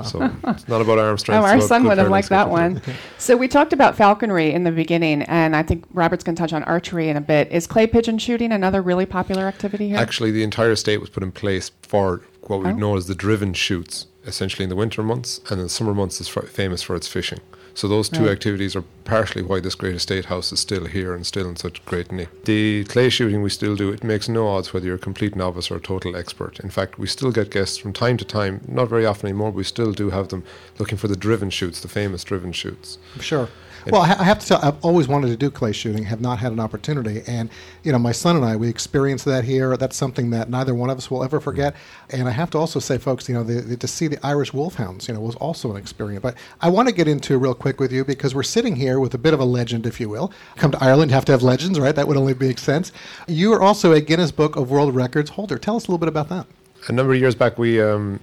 [0.06, 1.44] So it's not about arm oh, strength.
[1.44, 2.82] Oh, our son would have liked that one.
[3.18, 6.54] so we talked about falconry in the beginning, and I think Robert's going to touch
[6.54, 7.52] on archery in a bit.
[7.52, 9.98] Is clay pigeon shooting another really popular activity here?
[9.98, 12.74] Actually, the entire estate was put in place for what we Oh.
[12.74, 16.22] know as the driven shoots, essentially in the winter months, and in the summer months
[16.22, 17.40] is f- famous for its fishing.
[17.74, 18.32] So those two Right.
[18.32, 21.84] activities are partially why this great estate house is still here and still in such
[21.86, 22.30] great nick.
[22.46, 23.90] The clay shooting we still do.
[23.92, 26.60] It makes no odds whether you're a complete novice or a total expert.
[26.60, 29.52] In fact, we still get guests from time to time, not very often anymore.
[29.52, 30.44] But we still do have them
[30.78, 32.98] looking for the driven shoots, the famous driven shoots.
[33.20, 33.48] Sure.
[33.88, 36.52] Well, I have to tell, I've always wanted to do clay shooting, have not had
[36.52, 37.22] an opportunity.
[37.28, 37.50] And,
[37.84, 39.78] you know, my son and I, we experienced that here.
[39.78, 41.76] That's something that neither one of us will ever forget.
[42.10, 44.54] And I have to also say, folks, you know, the, the, to see the Irish
[44.54, 46.22] wolfhounds, you know, was also an experience.
[46.22, 49.14] But I want to get into real quick with you because we're sitting here with
[49.14, 50.32] a bit of a legend, if you will.
[50.56, 51.96] Come to Ireland, have to have legends, right?
[51.96, 52.92] That would only make sense.
[53.28, 55.58] You are also a Guinness Book of World Records holder.
[55.58, 56.46] Tell us a little bit about that.
[56.88, 58.20] a number of years back, we um,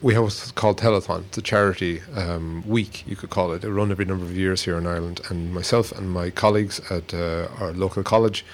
[0.00, 1.24] we have what's called Telethon.
[1.26, 3.64] It's a charity um, week, you could call it.
[3.64, 5.20] It run every number of years here in Ireland.
[5.28, 8.44] And myself and my colleagues at uh, our local college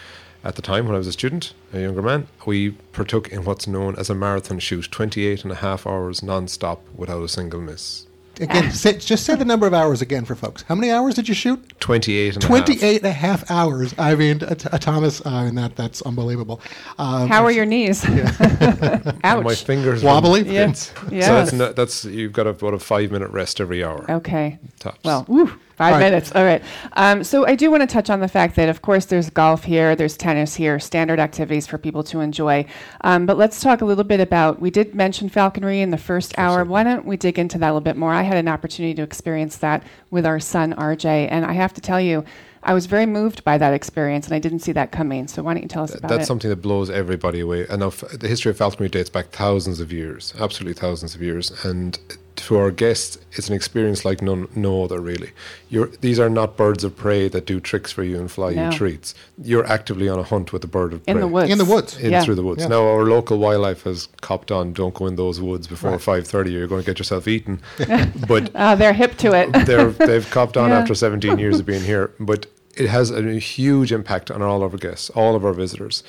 [0.42, 3.66] at the time, when I was a student, a younger man, we partook in what's
[3.66, 7.60] known as a marathon shoot 28 and a half hours non stop without a single
[7.60, 8.06] miss.
[8.40, 10.62] Again, say, just say the number of hours again for folks.
[10.62, 11.78] How many hours did you shoot?
[11.80, 12.64] 28 and a half.
[12.64, 13.94] 28 and a half hours.
[13.98, 16.60] I mean, uh, t- uh, Thomas, I mean, that, that's unbelievable.
[16.98, 18.04] Um, How are your knees?
[19.24, 20.42] And my fingers Wobbly?
[20.42, 20.72] were- Yeah.
[20.72, 24.04] So that's, no, that's you've got about a five minute rest every hour.
[24.10, 24.58] Okay.
[24.78, 24.98] Tops.
[25.04, 26.04] Well, woo, five All right.
[26.04, 26.32] minutes.
[26.32, 26.62] All right.
[26.92, 29.64] Um, so I do want to touch on the fact that, of course, there's golf
[29.64, 32.66] here, there's tennis here, standard activities for people to enjoy.
[33.02, 34.60] Um, but let's talk a little bit about.
[34.60, 36.64] We did mention falconry in the first hour.
[36.64, 38.12] Why don't we dig into that a little bit more?
[38.12, 41.80] I had an opportunity to experience that with our son RJ, and I have to
[41.80, 42.24] tell you.
[42.66, 45.28] I was very moved by that experience, and I didn't see that coming.
[45.28, 46.16] So why don't you tell us about That's it?
[46.16, 47.66] That's something that blows everybody away.
[47.68, 51.52] And now the history of falconry dates back thousands of years, absolutely thousands of years.
[51.62, 51.98] And
[52.36, 55.30] to our guests, it's an experience like none, no other, really.
[55.68, 58.66] You're, these are not birds of prey that do tricks for you and fly No.
[58.70, 59.14] you treats.
[59.42, 61.12] You're actively on a hunt with a bird of prey.
[61.14, 61.50] in the woods.
[61.50, 61.96] In the woods.
[61.98, 62.22] In yeah.
[62.24, 62.62] through the woods.
[62.62, 62.68] Yeah.
[62.68, 64.72] Now our local wildlife has copped on.
[64.72, 66.00] Don't go in those woods before Right.
[66.00, 66.50] five thirty.
[66.52, 67.60] You're going to get yourself eaten.
[68.28, 69.52] but Uh, they're hip to it.
[69.66, 70.78] they're, they've copped on Yeah.
[70.80, 72.12] after 17 years of being here.
[72.18, 76.02] But it has a huge impact on all of our guests, all of our visitors.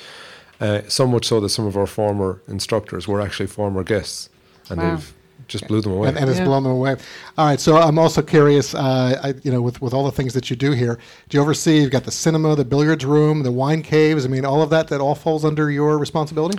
[0.60, 4.28] Uh, so much so that some of our former instructors were actually former guests,
[4.70, 4.94] and Wow.
[4.96, 5.14] they've
[5.48, 6.08] just blew them away.
[6.08, 6.44] and, and it's Yeah.
[6.44, 6.96] blown them away.
[7.38, 8.74] All right, so I'm also curious.
[8.74, 11.42] Uh, I, you know, with with all the things that you do here, do you
[11.42, 11.80] oversee?
[11.80, 14.24] You've got the cinema, the billiards room, the wine caves.
[14.24, 16.58] I mean, all of that that all falls under your responsibility.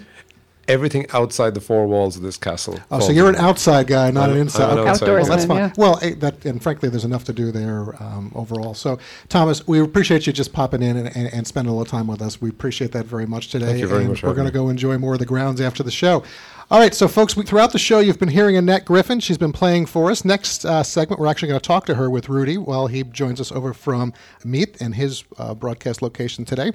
[0.67, 2.77] Everything outside the four walls of this castle.
[2.91, 4.71] Oh, so you're an outside guy, not I'm- an I'm inside.
[4.73, 4.89] an Okay.
[4.89, 5.57] outside Well, that's fine.
[5.57, 5.73] yeah.
[5.77, 8.73] Well, that and frankly, there's enough to do there um, overall.
[8.73, 8.99] So,
[9.29, 12.21] Thomas, we appreciate you just popping in and, and, and spending a little time with
[12.21, 12.41] us.
[12.41, 13.67] We appreciate that very much today.
[13.67, 15.83] Thank you very and much We're going to go enjoy more of the grounds after
[15.83, 16.23] the show.
[16.69, 19.21] All right, so folks, we, throughout the show, you've been hearing Annette Griffin.
[19.21, 20.25] She's been playing for us.
[20.25, 23.39] Next uh, segment, we're actually going to talk to her with Rudy while he joins
[23.39, 24.11] us over from
[24.43, 26.73] Meath and his uh, broadcast location today.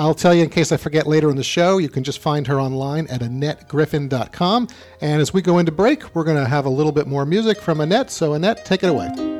[0.00, 2.46] I'll tell you in case I forget later in the show, you can just find
[2.46, 4.68] her online at AnnetteGriffin.com.
[5.02, 7.60] And as we go into break, we're going to have a little bit more music
[7.60, 8.10] from Annette.
[8.10, 9.39] So, Annette, take it away.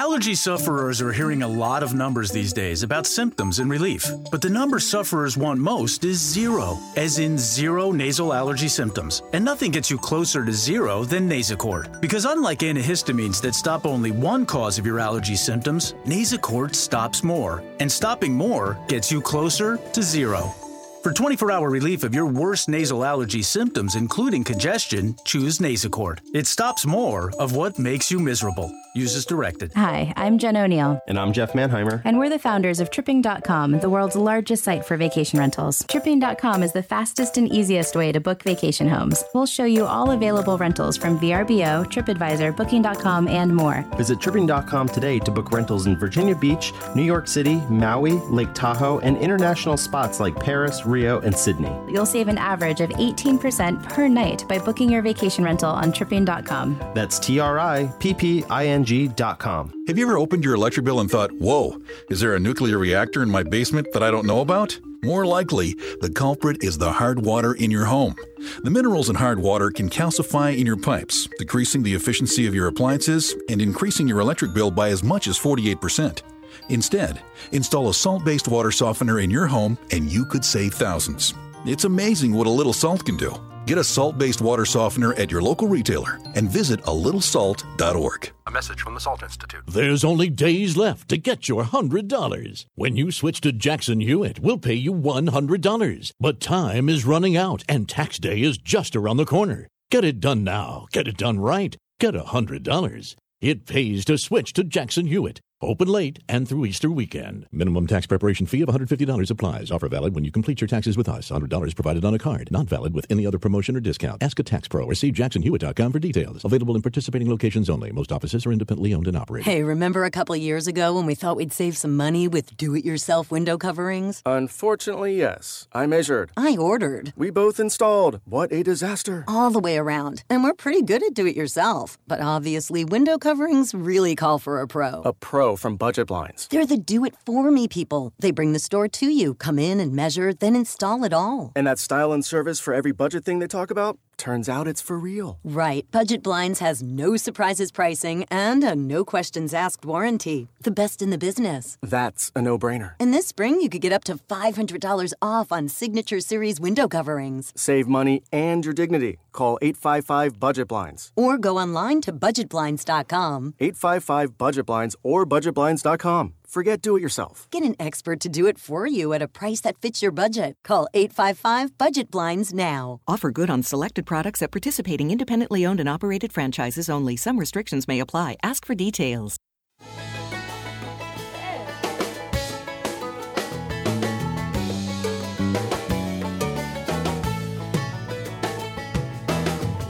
[0.00, 4.40] Allergy sufferers are hearing a lot of numbers these days about symptoms and relief, but
[4.40, 9.22] the number sufferers want most is zero, as in zero nasal allergy symptoms.
[9.34, 12.00] And nothing gets you closer to zero than Nasacort.
[12.00, 17.62] Because unlike antihistamines that stop only one cause of your allergy symptoms, Nasacort stops more,
[17.78, 20.54] and stopping more gets you closer to zero.
[21.02, 26.18] For 24 hour relief of your worst nasal allergy symptoms, including congestion, choose Nasacort.
[26.34, 28.70] It stops more of what makes you miserable.
[28.94, 29.72] Use as directed.
[29.74, 31.00] Hi, I'm Jen O'Neill.
[31.06, 32.02] And I'm Jeff Mannheimer.
[32.04, 35.84] And we're the founders of Tripping.com, the world's largest site for vacation rentals.
[35.88, 39.22] Tripping.com is the fastest and easiest way to book vacation homes.
[39.32, 43.84] We'll show you all available rentals from VRBO, TripAdvisor, Booking.com, and more.
[43.96, 48.98] Visit Tripping.com today to book rentals in Virginia Beach, New York City, Maui, Lake Tahoe,
[48.98, 51.74] and international spots like Paris, Rio, and Sydney.
[51.88, 56.78] You'll save an average of 18% per night by booking your vacation rental on Tripping.com.
[56.94, 59.72] That's T R I P P I N G.com.
[59.86, 63.22] Have you ever opened your electric bill and thought, whoa, is there a nuclear reactor
[63.22, 64.78] in my basement that I don't know about?
[65.02, 68.14] More likely, the culprit is the hard water in your home.
[68.62, 72.66] The minerals in hard water can calcify in your pipes, decreasing the efficiency of your
[72.66, 76.20] appliances and increasing your electric bill by as much as 48%.
[76.68, 77.20] Instead,
[77.52, 81.34] install a salt based water softener in your home and you could save thousands.
[81.66, 83.34] It's amazing what a little salt can do.
[83.66, 88.32] Get a salt based water softener at your local retailer and visit a littlesalt.org.
[88.46, 89.62] A message from the Salt Institute.
[89.68, 92.64] There's only days left to get your $100.
[92.74, 96.12] When you switch to Jackson Hewitt, we'll pay you $100.
[96.18, 99.68] But time is running out and tax day is just around the corner.
[99.90, 100.86] Get it done now.
[100.92, 101.76] Get it done right.
[102.00, 103.14] Get $100.
[103.40, 105.40] It pays to switch to Jackson Hewitt.
[105.62, 107.46] Open late and through Easter weekend.
[107.52, 109.70] Minimum tax preparation fee of $150 applies.
[109.70, 111.30] Offer valid when you complete your taxes with us.
[111.30, 112.50] $100 provided on a card.
[112.50, 114.22] Not valid with any other promotion or discount.
[114.22, 116.46] Ask a tax pro or see jacksonhewitt.com for details.
[116.46, 117.92] Available in participating locations only.
[117.92, 119.52] Most offices are independently owned and operated.
[119.52, 123.30] Hey, remember a couple years ago when we thought we'd save some money with do-it-yourself
[123.30, 124.22] window coverings?
[124.24, 125.68] Unfortunately, yes.
[125.74, 126.32] I measured.
[126.38, 127.12] I ordered.
[127.16, 128.22] We both installed.
[128.24, 129.24] What a disaster.
[129.28, 130.24] All the way around.
[130.30, 131.98] And we're pretty good at do-it-yourself.
[132.08, 135.02] But obviously, window coverings really call for a pro.
[135.04, 136.46] A pro from Budget Blinds.
[136.48, 138.12] They're the do it for me people.
[138.18, 141.52] They bring the store to you, come in and measure, then install it all.
[141.54, 143.98] And that style and service for every budget thing they talk about?
[144.20, 145.38] Turns out it's for real.
[145.42, 145.90] Right.
[145.90, 150.48] Budget Blinds has no surprises pricing and a no questions asked warranty.
[150.60, 151.78] The best in the business.
[151.80, 152.92] That's a no brainer.
[153.00, 157.52] And this spring, you could get up to $500 off on Signature Series window coverings.
[157.56, 159.16] Save money and your dignity.
[159.32, 161.12] Call 855 Budget Blinds.
[161.16, 163.54] Or go online to budgetblinds.com.
[163.58, 166.34] 855 Budget Blinds or budgetblinds.com.
[166.50, 167.46] Forget do it yourself.
[167.52, 170.56] Get an expert to do it for you at a price that fits your budget.
[170.64, 173.00] Call 855 Budget Blinds now.
[173.06, 177.16] Offer good on selected products at participating independently owned and operated franchises only.
[177.16, 178.36] Some restrictions may apply.
[178.42, 179.36] Ask for details.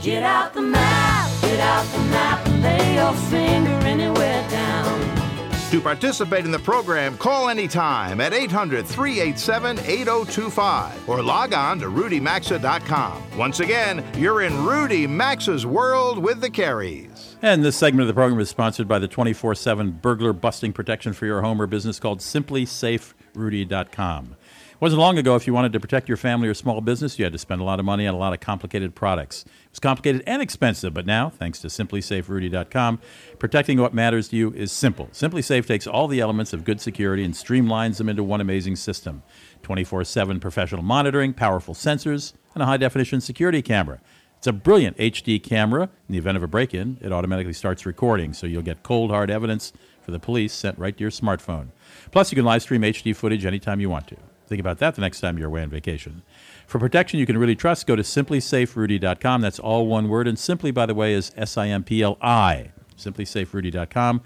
[0.03, 4.70] Get out the map, get out the map, and lay your finger anywhere down.
[5.71, 11.87] To participate in the program, call anytime at 800 387 8025 or log on to
[11.87, 13.39] rudymaxa.com.
[13.39, 17.37] Once again, you're in Rudy Maxa's world with the Careys.
[17.41, 21.13] And this segment of the program is sponsored by the 24 7 burglar busting protection
[21.13, 24.37] for your home or business called SimpliSafeRudy.com.
[24.81, 27.35] Wasn't long ago, if you wanted to protect your family or small business, you had
[27.35, 29.43] to spend a lot of money on a lot of complicated products.
[29.43, 32.99] It was complicated and expensive, but now, thanks to SimpliSafeRudy.com,
[33.39, 35.09] protecting what matters to you is simple.
[35.09, 39.23] SimplySafe takes all the elements of good security and streamlines them into one amazing system
[39.63, 44.01] 24 7 professional monitoring, powerful sensors, and a high definition security camera.
[44.39, 45.91] It's a brilliant HD camera.
[46.09, 49.11] In the event of a break in, it automatically starts recording, so you'll get cold,
[49.11, 51.69] hard evidence for the police sent right to your smartphone.
[52.13, 54.17] Plus, you can live stream HD footage anytime you want to.
[54.51, 56.23] Think about that the next time you're away on vacation.
[56.67, 59.41] For protection you can really trust, go to simplisaferudy.com.
[59.41, 60.27] That's all one word.
[60.27, 62.73] And simply, by the way, is S I M P L I.
[62.99, 64.23] Simplisaferudy.com.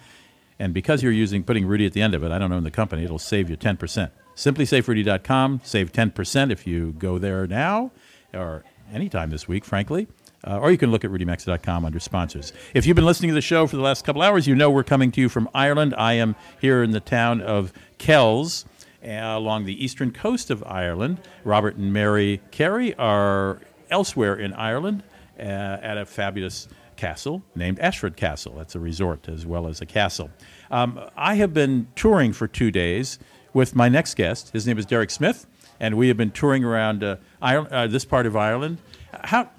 [0.59, 2.71] And because you're using putting Rudy at the end of it, I don't own the
[2.71, 4.11] company, it'll save you 10%.
[4.35, 5.61] Simplisaferudy.com.
[5.63, 7.93] Save 10% if you go there now
[8.33, 10.09] or anytime this week, frankly.
[10.43, 12.55] Uh, or you can look at rudymaxa.com under sponsors.
[12.73, 14.85] If you've been listening to the show for the last couple hours, you know we're
[14.85, 15.95] coming to you from Ireland.
[15.99, 18.65] I am here in the town of Kells
[19.05, 21.21] along the eastern coast of Ireland.
[21.45, 25.03] Robert and Mary Carey are elsewhere in Ireland
[25.39, 28.55] uh, at a fabulous castle named Ashford Castle.
[28.57, 30.31] That's a resort as well as a castle.
[30.71, 33.19] Um, I have been touring for two days
[33.53, 34.51] with my next guest.
[34.53, 35.47] His name is Derek Smith,
[35.81, 38.79] and we have been touring around uh, Ireland, uh, this part of Ireland.
[39.13, 39.51] How,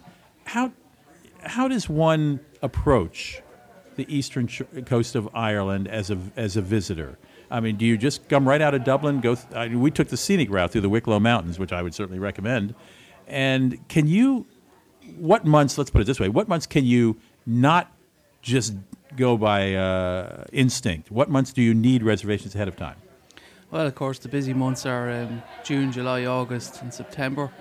[0.45, 0.71] how,
[1.41, 3.41] how does one approach
[3.95, 4.47] the eastern
[4.85, 7.17] coast of Ireland as a as a visitor?
[7.51, 9.21] I mean, do you just come right out of Dublin?
[9.21, 9.35] Go.
[9.35, 11.93] Th- I mean, we took the scenic route through the Wicklow Mountains, which I would
[11.93, 12.73] certainly recommend.
[13.27, 14.45] And can you?
[15.17, 15.77] What months?
[15.77, 17.91] Let's put it this way: What months can you not
[18.41, 18.75] just
[19.15, 21.11] go by uh, instinct?
[21.11, 22.95] What months do you need reservations ahead of time?
[23.71, 27.51] Well, of course, the busy months are um, June, July, August, and September.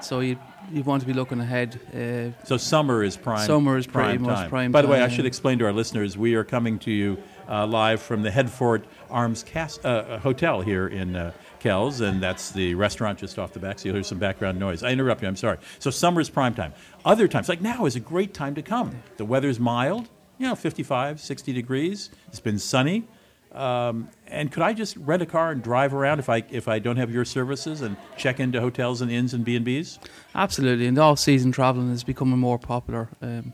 [0.00, 0.36] So you
[0.72, 1.78] you want to be looking ahead.
[1.94, 3.46] Uh, So summer is prime.
[3.46, 4.50] Summer is pretty prime much time.
[4.50, 7.18] prime By the way, I should explain to our listeners we are coming to you
[7.48, 8.82] uh, live from the Headfort
[9.12, 13.60] Arms Cast uh, Hotel here in uh, Kells, and that's the restaurant just off the
[13.60, 13.78] back.
[13.78, 14.82] So you'll hear some background noise.
[14.82, 15.28] I interrupt you.
[15.28, 15.58] I'm sorry.
[15.78, 16.72] So summer is prime time.
[17.04, 19.02] Other times, like now, is a great time to come.
[19.18, 20.08] The weather's mild.
[20.38, 22.10] You know, 55, 60 degrees.
[22.28, 23.04] It's been sunny.
[23.52, 26.78] Um, and could I just rent a car and drive around if I if I
[26.78, 29.98] don't have your services and check into hotels and inns and B and B's?
[30.34, 33.08] Absolutely, and off-season travelling is becoming more popular.
[33.20, 33.52] Um,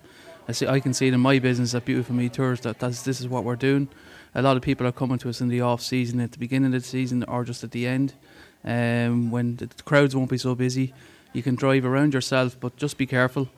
[0.49, 3.07] I see, I can see it in my business at Beautiful Meath Tours that this
[3.07, 3.89] is what we're doing.
[4.35, 6.83] A lot of people are coming to us in the off-season, at the beginning of
[6.83, 8.15] the season, or just at the end,
[8.65, 10.93] um, when the crowds won't be so busy.
[11.33, 13.49] You can drive around yourself, but just be careful.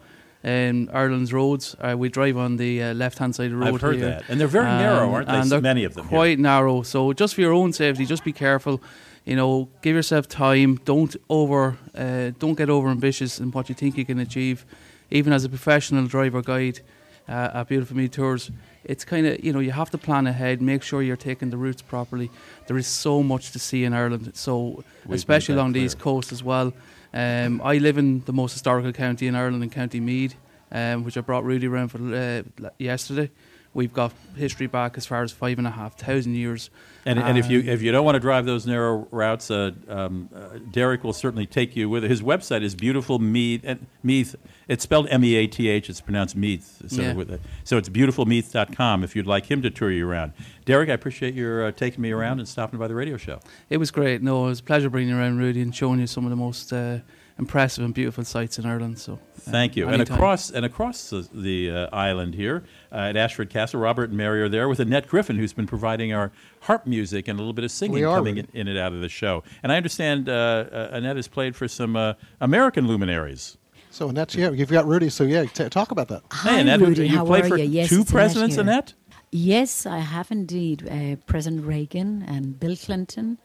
[0.42, 3.74] Um, Ireland's roads, uh, we drive on the uh, left-hand side of the road.
[3.74, 4.06] I've heard here.
[4.06, 4.24] that.
[4.28, 5.34] And they're very narrow, aren't they?
[5.34, 6.18] And they're Many of them here.
[6.18, 6.82] Quite narrow.
[6.82, 8.80] So just for your own safety, just be careful.
[9.26, 10.76] You know, give yourself time.
[10.86, 14.64] Don't over, uh, don't get over ambitious in what you think you can achieve.
[15.10, 16.80] Even as a professional driver guide
[17.28, 18.50] uh, at Beautiful Meath Tours,
[18.84, 20.60] it's kind of you know you have to plan ahead.
[20.62, 22.30] Make sure you're taking the routes properly.
[22.66, 24.32] There is so much to see in Ireland.
[24.34, 25.86] So made especially along the clear.
[25.86, 26.72] east coast as well.
[27.12, 30.36] Um, I live in the most historical county in Ireland, in County Meath,
[30.70, 32.42] um, which I brought Rudy around for uh,
[32.78, 33.30] yesterday.
[33.72, 36.70] We've got history back as far as five and a half thousand years.
[37.06, 39.70] And, and if you Um, if you don't want to drive those narrow routes, uh,
[39.88, 42.10] um, uh, Derek will certainly take you with it.
[42.10, 43.64] His website is beautiful Meath.
[44.02, 44.34] Meath.
[44.68, 45.88] It's spelled M E A T H.
[45.88, 46.82] It's pronounced Meath.
[46.88, 47.12] So, Yeah.
[47.14, 47.40] with it.
[47.64, 50.32] so it's beautifulmeath.com if you'd like him to tour you around.
[50.64, 53.40] Derek, I appreciate your uh, taking me around and stopping by the radio show.
[53.68, 54.20] It was great.
[54.22, 56.36] No, it was a pleasure bringing you around, Rudy, and showing you some of the
[56.36, 56.98] most uh,
[57.40, 58.98] impressive and beautiful sights in Ireland.
[58.98, 59.16] So, uh,
[59.50, 59.88] Thank you.
[59.88, 62.62] And across and across the, the uh, island here
[62.92, 66.12] uh, at Ashford Castle, Robert and Mary are there with Annette Griffin, who's been providing
[66.12, 66.30] our
[66.60, 69.08] harp music and a little bit of singing coming in, in and out of the
[69.08, 69.42] show.
[69.62, 73.56] And I understand uh, uh, Annette has played for some uh, American luminaries.
[73.90, 75.08] So Annette, yeah, you've got Rudy.
[75.08, 76.22] So yeah, t- talk about that.
[76.32, 77.64] Hey, Annette, Rudy, you how played are for you?
[77.64, 78.56] Yes, two it's Annette presidents.
[78.56, 78.94] Annette?
[79.32, 80.88] Yes, I have indeed.
[80.88, 83.38] Uh, President Reagan and Bill Clinton,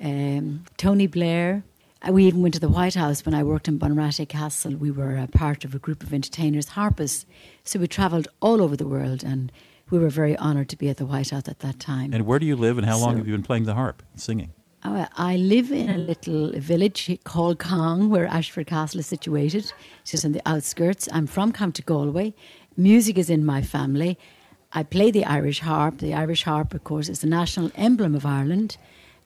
[0.00, 1.64] um, Tony Blair.
[2.06, 4.74] Uh, we even went to the White House when I worked in Bunratty Castle.
[4.76, 7.24] We were a part of a group of entertainers, harpists.
[7.64, 9.50] So we travelled all over the world and
[9.90, 12.12] we were very honoured to be at the White House at that time.
[12.12, 14.02] And where do you live, and how long So- have you been playing the harp
[14.12, 14.50] and singing?
[14.82, 20.10] Uh, I live in a little village called Cong, where Ashford Castle is situated, it's
[20.10, 21.08] just on the outskirts.
[21.10, 22.34] I'm from County Galway.
[22.76, 24.18] Music is in my family.
[24.74, 25.98] I play the Irish harp.
[25.98, 28.76] The Irish harp, of course, is the national emblem of Ireland.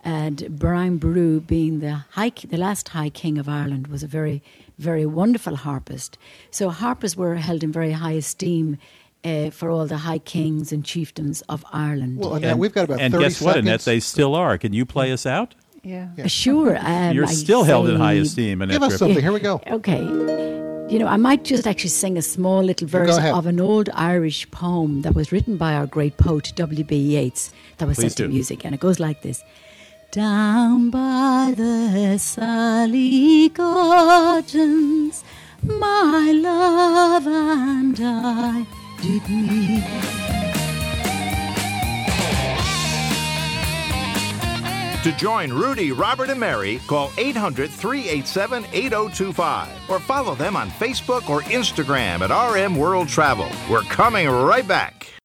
[0.05, 4.43] And Brian Boru, being the high, the last High King of Ireland, was a very,
[4.79, 6.17] very wonderful harpist.
[6.51, 8.79] So harpers were held in very high esteem
[9.25, 12.19] uh, for all the high kings and chieftains of Ireland.
[12.19, 13.81] Well, Annette, we've got about And 30 guess what, Annette?
[13.81, 13.85] seconds.
[13.87, 14.57] They still are.
[14.57, 15.55] Can you play us out?
[15.83, 16.09] Yeah.
[16.23, 16.77] Uh, Sure.
[16.81, 19.09] Um, You're I still held in high esteem, Annette Give us Griffin.
[19.09, 19.23] something.
[19.25, 19.61] Here we go.
[19.67, 20.01] Okay.
[20.93, 24.51] You know, I might just actually sing a small little verse of an old Irish
[24.53, 26.97] poem that was written by our great poet W.B.
[26.97, 29.43] Yeats that was Please set to music, and it goes like this.
[30.19, 35.23] Down by the Sally Gardens,
[35.63, 38.67] my love and I
[39.01, 39.85] did meet.
[45.05, 51.31] To join Rudy, Robert, and Mary, call 800 387 8025 or follow them on Facebook
[51.31, 53.49] or Instagram at RM World Travel.
[53.71, 55.18] We're coming right back.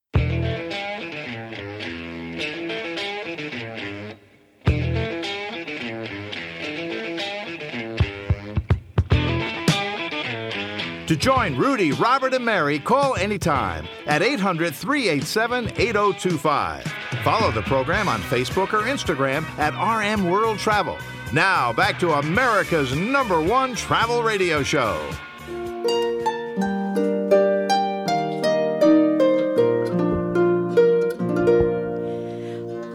[11.13, 16.91] To join Rudy, Robert, and Mary, call anytime at 800 387 8025.
[17.23, 20.97] Follow the program on Facebook or Instagram at RM World Travel.
[21.31, 25.07] Now, back to America's number one travel radio show.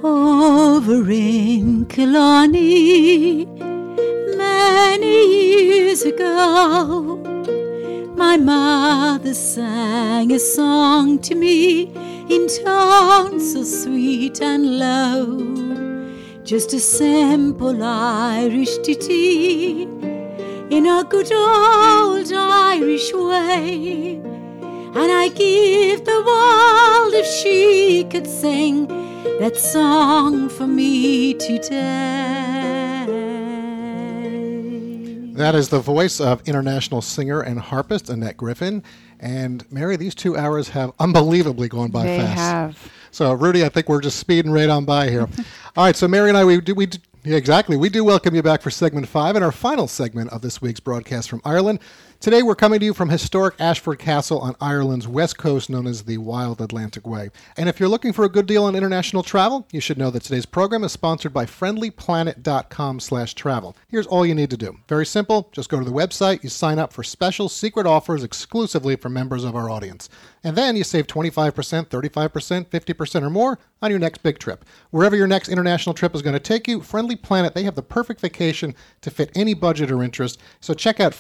[0.02, 3.44] over in Killarney
[4.36, 7.17] many years ago.
[8.18, 11.82] My mother sang a song to me
[12.28, 16.42] in tones so sweet and low.
[16.42, 19.82] Just a simple Irish ditty
[20.68, 24.16] in a good old Irish way.
[24.96, 28.88] And I give the world if she could sing
[29.38, 32.47] that song for me today.
[35.38, 38.82] That is the voice of international singer and harpist Annette Griffin.
[39.20, 42.38] And Mary, these two hours have unbelievably gone by They fast.
[42.38, 42.92] have.
[43.12, 45.28] So, Rudy, I think we're just speeding right on by here.
[45.76, 47.76] All right, so Mary and I, we do, we do, yeah, exactly.
[47.76, 50.80] We do welcome you back for segment five and our final segment of this week's
[50.80, 51.78] broadcast from Ireland.
[52.20, 56.02] Today, we're coming to you from historic Ashford Castle on Ireland's west coast, known as
[56.02, 57.30] the Wild Atlantic Way.
[57.56, 60.24] And if you're looking for a good deal on international travel, you should know that
[60.24, 63.76] today's program is sponsored by friendlyplanet.com/travel.
[63.86, 64.78] Here's all you need to do.
[64.88, 65.48] Very simple.
[65.52, 69.44] Just go to the website, you sign up for special secret offers exclusively for members
[69.44, 70.08] of our audience.
[70.42, 74.64] And then you save 25%, 35%, 50% or more on your next big trip.
[74.90, 77.82] Wherever your next international trip is going to take you, Friendly Planet, they have the
[77.82, 80.40] perfect vacation to fit any budget or interest.
[80.60, 81.14] So check out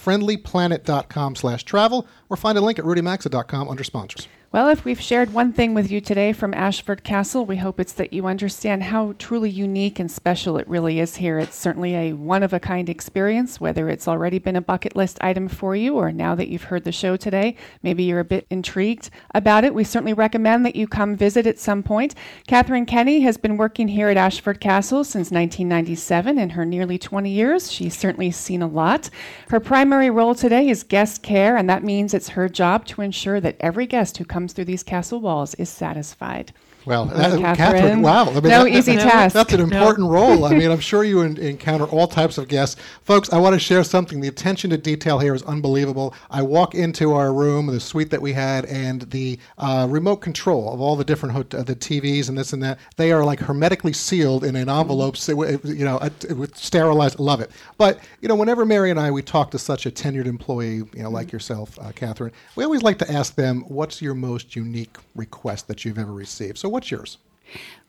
[0.88, 4.28] friendlyplanet.com slash travel or find a link at rudymaxa.com under sponsors.
[4.50, 7.92] Well, if we've shared one thing with you today from Ashford Castle, we hope it's
[7.92, 11.38] that you understand how truly unique and special it really is here.
[11.38, 15.18] It's certainly a one of a kind experience, whether it's already been a bucket list
[15.20, 18.46] item for you or now that you've heard the show today, maybe you're a bit
[18.48, 19.74] intrigued about it.
[19.74, 22.14] We certainly recommend that you come visit at some point.
[22.46, 26.38] Catherine Kenny has been working here at Ashford Castle since 1997.
[26.38, 29.10] In her nearly 20 years, she's certainly seen a lot.
[29.50, 33.42] Her primary role today is guest care, and that means it's her job to ensure
[33.42, 36.52] that every guest who comes through these castle walls is satisfied.
[36.86, 38.22] Well, Well, that- Catherine, wow.
[38.30, 39.34] I mean, no that- easy that- task.
[39.34, 39.64] That's an No.
[39.66, 40.44] important role.
[40.46, 42.76] I mean, I'm sure you en- encounter all types of guests.
[43.04, 44.20] Folks, I want to share something.
[44.20, 46.14] The attention to detail here is unbelievable.
[46.30, 50.72] I walk into our room, the suite that we had, and the uh, remote control
[50.72, 53.40] of all the different hot- uh, the TVs and this and that, they are like
[53.40, 55.32] hermetically sealed in an envelope, uh,
[55.64, 55.98] you know,
[56.34, 57.18] with sterilized.
[57.18, 57.50] Love it.
[57.76, 61.02] But, you know, whenever Mary and I, we talk to such a tenured employee, you
[61.02, 64.96] know, like yourself, uh, Catherine, we always like to ask them, what's your most unique
[65.14, 66.56] request that you've ever received?
[66.58, 67.18] So what's yours?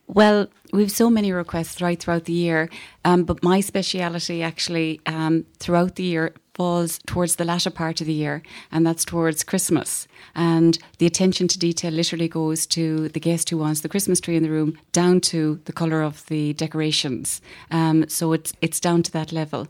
[0.08, 2.70] Well, we've so many requests right throughout the year,
[3.06, 8.08] um, but my speciality actually um, throughout the year falls towards the latter part of
[8.08, 10.08] the year, and that's towards Christmas.
[10.36, 14.36] And the attention to detail literally goes to the guest who wants the Christmas tree
[14.36, 17.40] in the room, down to the colour of the decorations.
[17.72, 19.62] Um, so it's it's down to that level,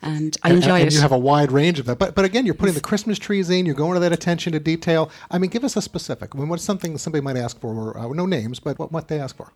[0.00, 0.94] and I And- enjoy and, it.
[0.94, 1.98] you have a wide range of that.
[1.98, 3.66] But but again, you're putting the Christmas trees in.
[3.66, 5.02] You're going to that attention to detail.
[5.30, 6.28] I mean, give us a specific.
[6.34, 7.70] I mean, what's something somebody might ask for?
[7.82, 9.48] Or, uh, no names, but what what they ask for.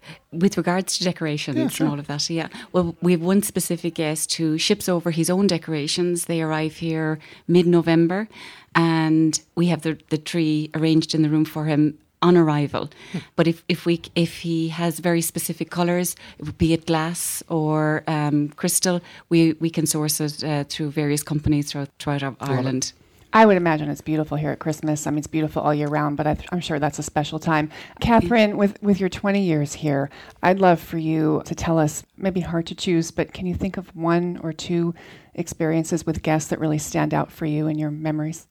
[0.44, 1.86] With regards to decorations Yeah, sure.
[1.86, 2.48] and all of that, yeah.
[2.74, 6.26] Well, we have one specific guest who ships over his own decorations.
[6.26, 8.28] They arrive here mid November,
[8.74, 12.88] and we have the, the tree arranged in the room for him on arrival.
[13.36, 16.16] But if, if we if he has very specific colours,
[16.58, 21.72] be it glass or um, crystal, we, we can source it uh, through various companies
[21.72, 22.92] throughout, throughout Ireland.
[23.34, 25.06] I would imagine it's beautiful here at Christmas.
[25.06, 27.38] I mean, it's beautiful all year round, but I th- I'm sure that's a special
[27.38, 27.70] time.
[28.00, 30.10] Catherine, with, with your 20 years here,
[30.42, 33.78] I'd love for you to tell us, maybe hard to choose, but can you think
[33.78, 34.94] of one or two
[35.34, 38.46] experiences with guests that really stand out for you in your memories?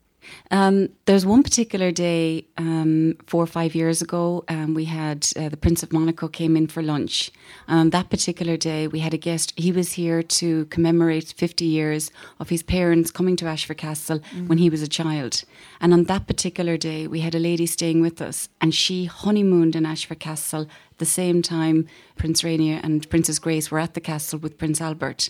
[0.51, 4.43] Um, there's one particular day um, four or five years ago.
[4.47, 7.32] Um, we had uh, the Prince of Monaco came in for lunch.
[7.67, 9.53] Um, that particular day, we had a guest.
[9.55, 14.47] He was here to commemorate 50 years of his parents coming to Ashford Castle Mm.
[14.47, 15.43] when he was a child.
[15.80, 19.76] And on that particular day, we had a lady staying with us, and she honeymooned
[19.76, 20.67] in Ashford Castle
[20.97, 25.30] the same time Prince Rainier and Princess Grace were at the castle with Prince Albert.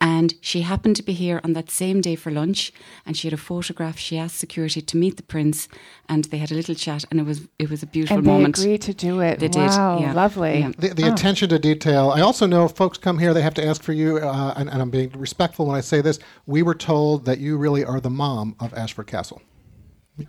[0.00, 2.72] And she happened to be here on that same day for lunch,
[3.04, 3.98] and she had a photograph.
[3.98, 5.68] She asked security to meet the prince,
[6.08, 8.28] and they had a little chat, and it was it was a beautiful moment.
[8.28, 8.58] And they moment.
[8.58, 9.40] agreed to do it.
[9.40, 10.02] They Wow, did.
[10.04, 10.12] Yeah.
[10.12, 10.58] lovely.
[10.60, 10.72] Yeah.
[10.78, 11.12] The, the Oh.
[11.12, 12.10] attention to detail.
[12.10, 14.68] I also know if folks come here, they have to ask for you, uh, and,
[14.70, 16.18] and I'm being respectful when I say this.
[16.46, 19.42] We were told that you really are the mom of Ashford Castle.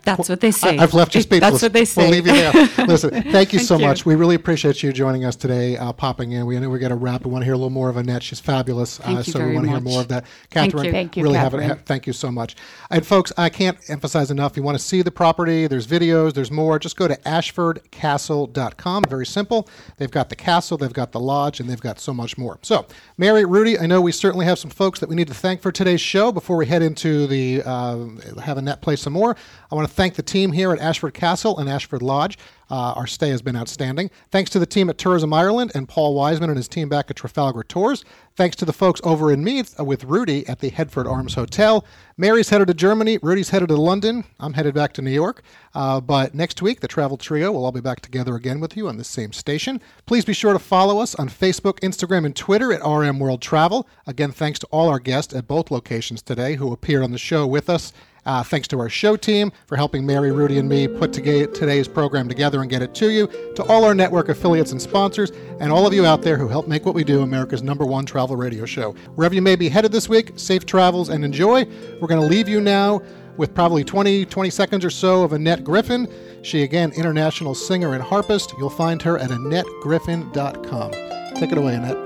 [0.03, 0.77] That's what they say.
[0.77, 1.51] I, have left you speechless.
[1.51, 2.03] That's what they say.
[2.03, 2.51] We'll leave you there.
[2.87, 3.87] Listen, thank you Thank so you.
[3.87, 4.05] much.
[4.05, 6.45] We really appreciate you joining us today, uh, popping in.
[6.45, 7.25] We know we got to wrap.
[7.25, 8.21] We want to hear a little more of Annette.
[8.21, 8.97] She's fabulous.
[8.97, 10.25] Thank uh, so we want to hear more of that.
[10.51, 10.91] Thank Catherine, you.
[10.91, 11.71] Thank you, really have Catherine.
[11.71, 11.85] it.
[11.85, 12.55] Thank you so much.
[12.91, 14.53] And folks, I can't emphasize enough.
[14.53, 15.65] If You want to see the property?
[15.65, 16.33] There's videos.
[16.33, 16.77] There's more.
[16.77, 19.03] Just go to ashfordcastle.com.
[19.09, 19.67] Very simple.
[19.97, 20.77] They've got the castle.
[20.77, 22.59] They've got the lodge, and they've got so much more.
[22.61, 22.85] So,
[23.17, 25.71] Mary, Rudy, I know we certainly have some folks that we need to thank for
[25.71, 26.31] today's show.
[26.31, 28.07] Before we head into the uh,
[28.41, 29.35] have Annette play some more,
[29.71, 32.37] I want to thank the team here at Ashford Castle and Ashford Lodge.
[32.69, 34.11] Uh, our stay has been outstanding.
[34.29, 37.15] Thanks to the team at Tourism Ireland and Paul Wiseman and his team back at
[37.15, 38.03] Trafalgar Tours.
[38.35, 41.85] Thanks to the folks over in Meath with Rudy at the Headfort Arms Hotel.
[42.17, 43.19] Mary's headed to Germany.
[43.21, 44.25] Rudy's headed to London.
[44.37, 45.43] I'm headed back to New York.
[45.73, 48.89] Uh, but next week, the Travel Trio will all be back together again with you
[48.89, 49.79] on this same station.
[50.05, 53.87] Please be sure to follow us on Facebook, Instagram, and Twitter at RM World Travel.
[54.05, 57.47] Again, thanks to all our guests at both locations today who appeared on the show
[57.47, 57.93] with us.
[58.29, 62.29] Uh, thanks to our show team for helping Mary, Rudy, and me put today's program
[62.29, 63.25] together and get it to you.
[63.55, 66.67] To all our network affiliates and sponsors, and all of you out there who help
[66.67, 68.91] make what we do America's number one travel radio show.
[69.15, 71.65] Wherever you may be headed this week, safe travels and enjoy.
[71.99, 73.01] We're going to leave you now
[73.35, 76.07] with probably 20, 20 seconds or so of Annette Griffin.
[76.43, 78.53] She, again, international singer and harpist.
[78.59, 80.91] You'll find her at AnnetteGriffin.com.
[81.33, 81.97] Take it away, Annette.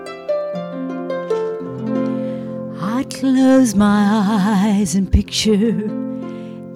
[2.82, 6.13] I close my eyes and picture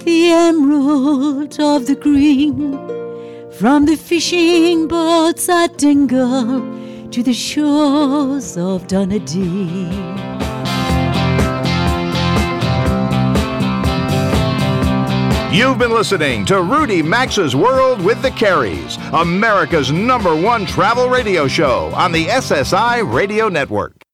[0.08, 2.72] the emerald of the green
[3.60, 6.62] from the fishing boats at Dingle
[7.10, 9.92] to the shores of Dunedin.
[15.52, 21.50] You've been listening to Rudy Maxa's World with the Careys, America's number one travel radio
[21.50, 24.06] show on the SSI Radio Network.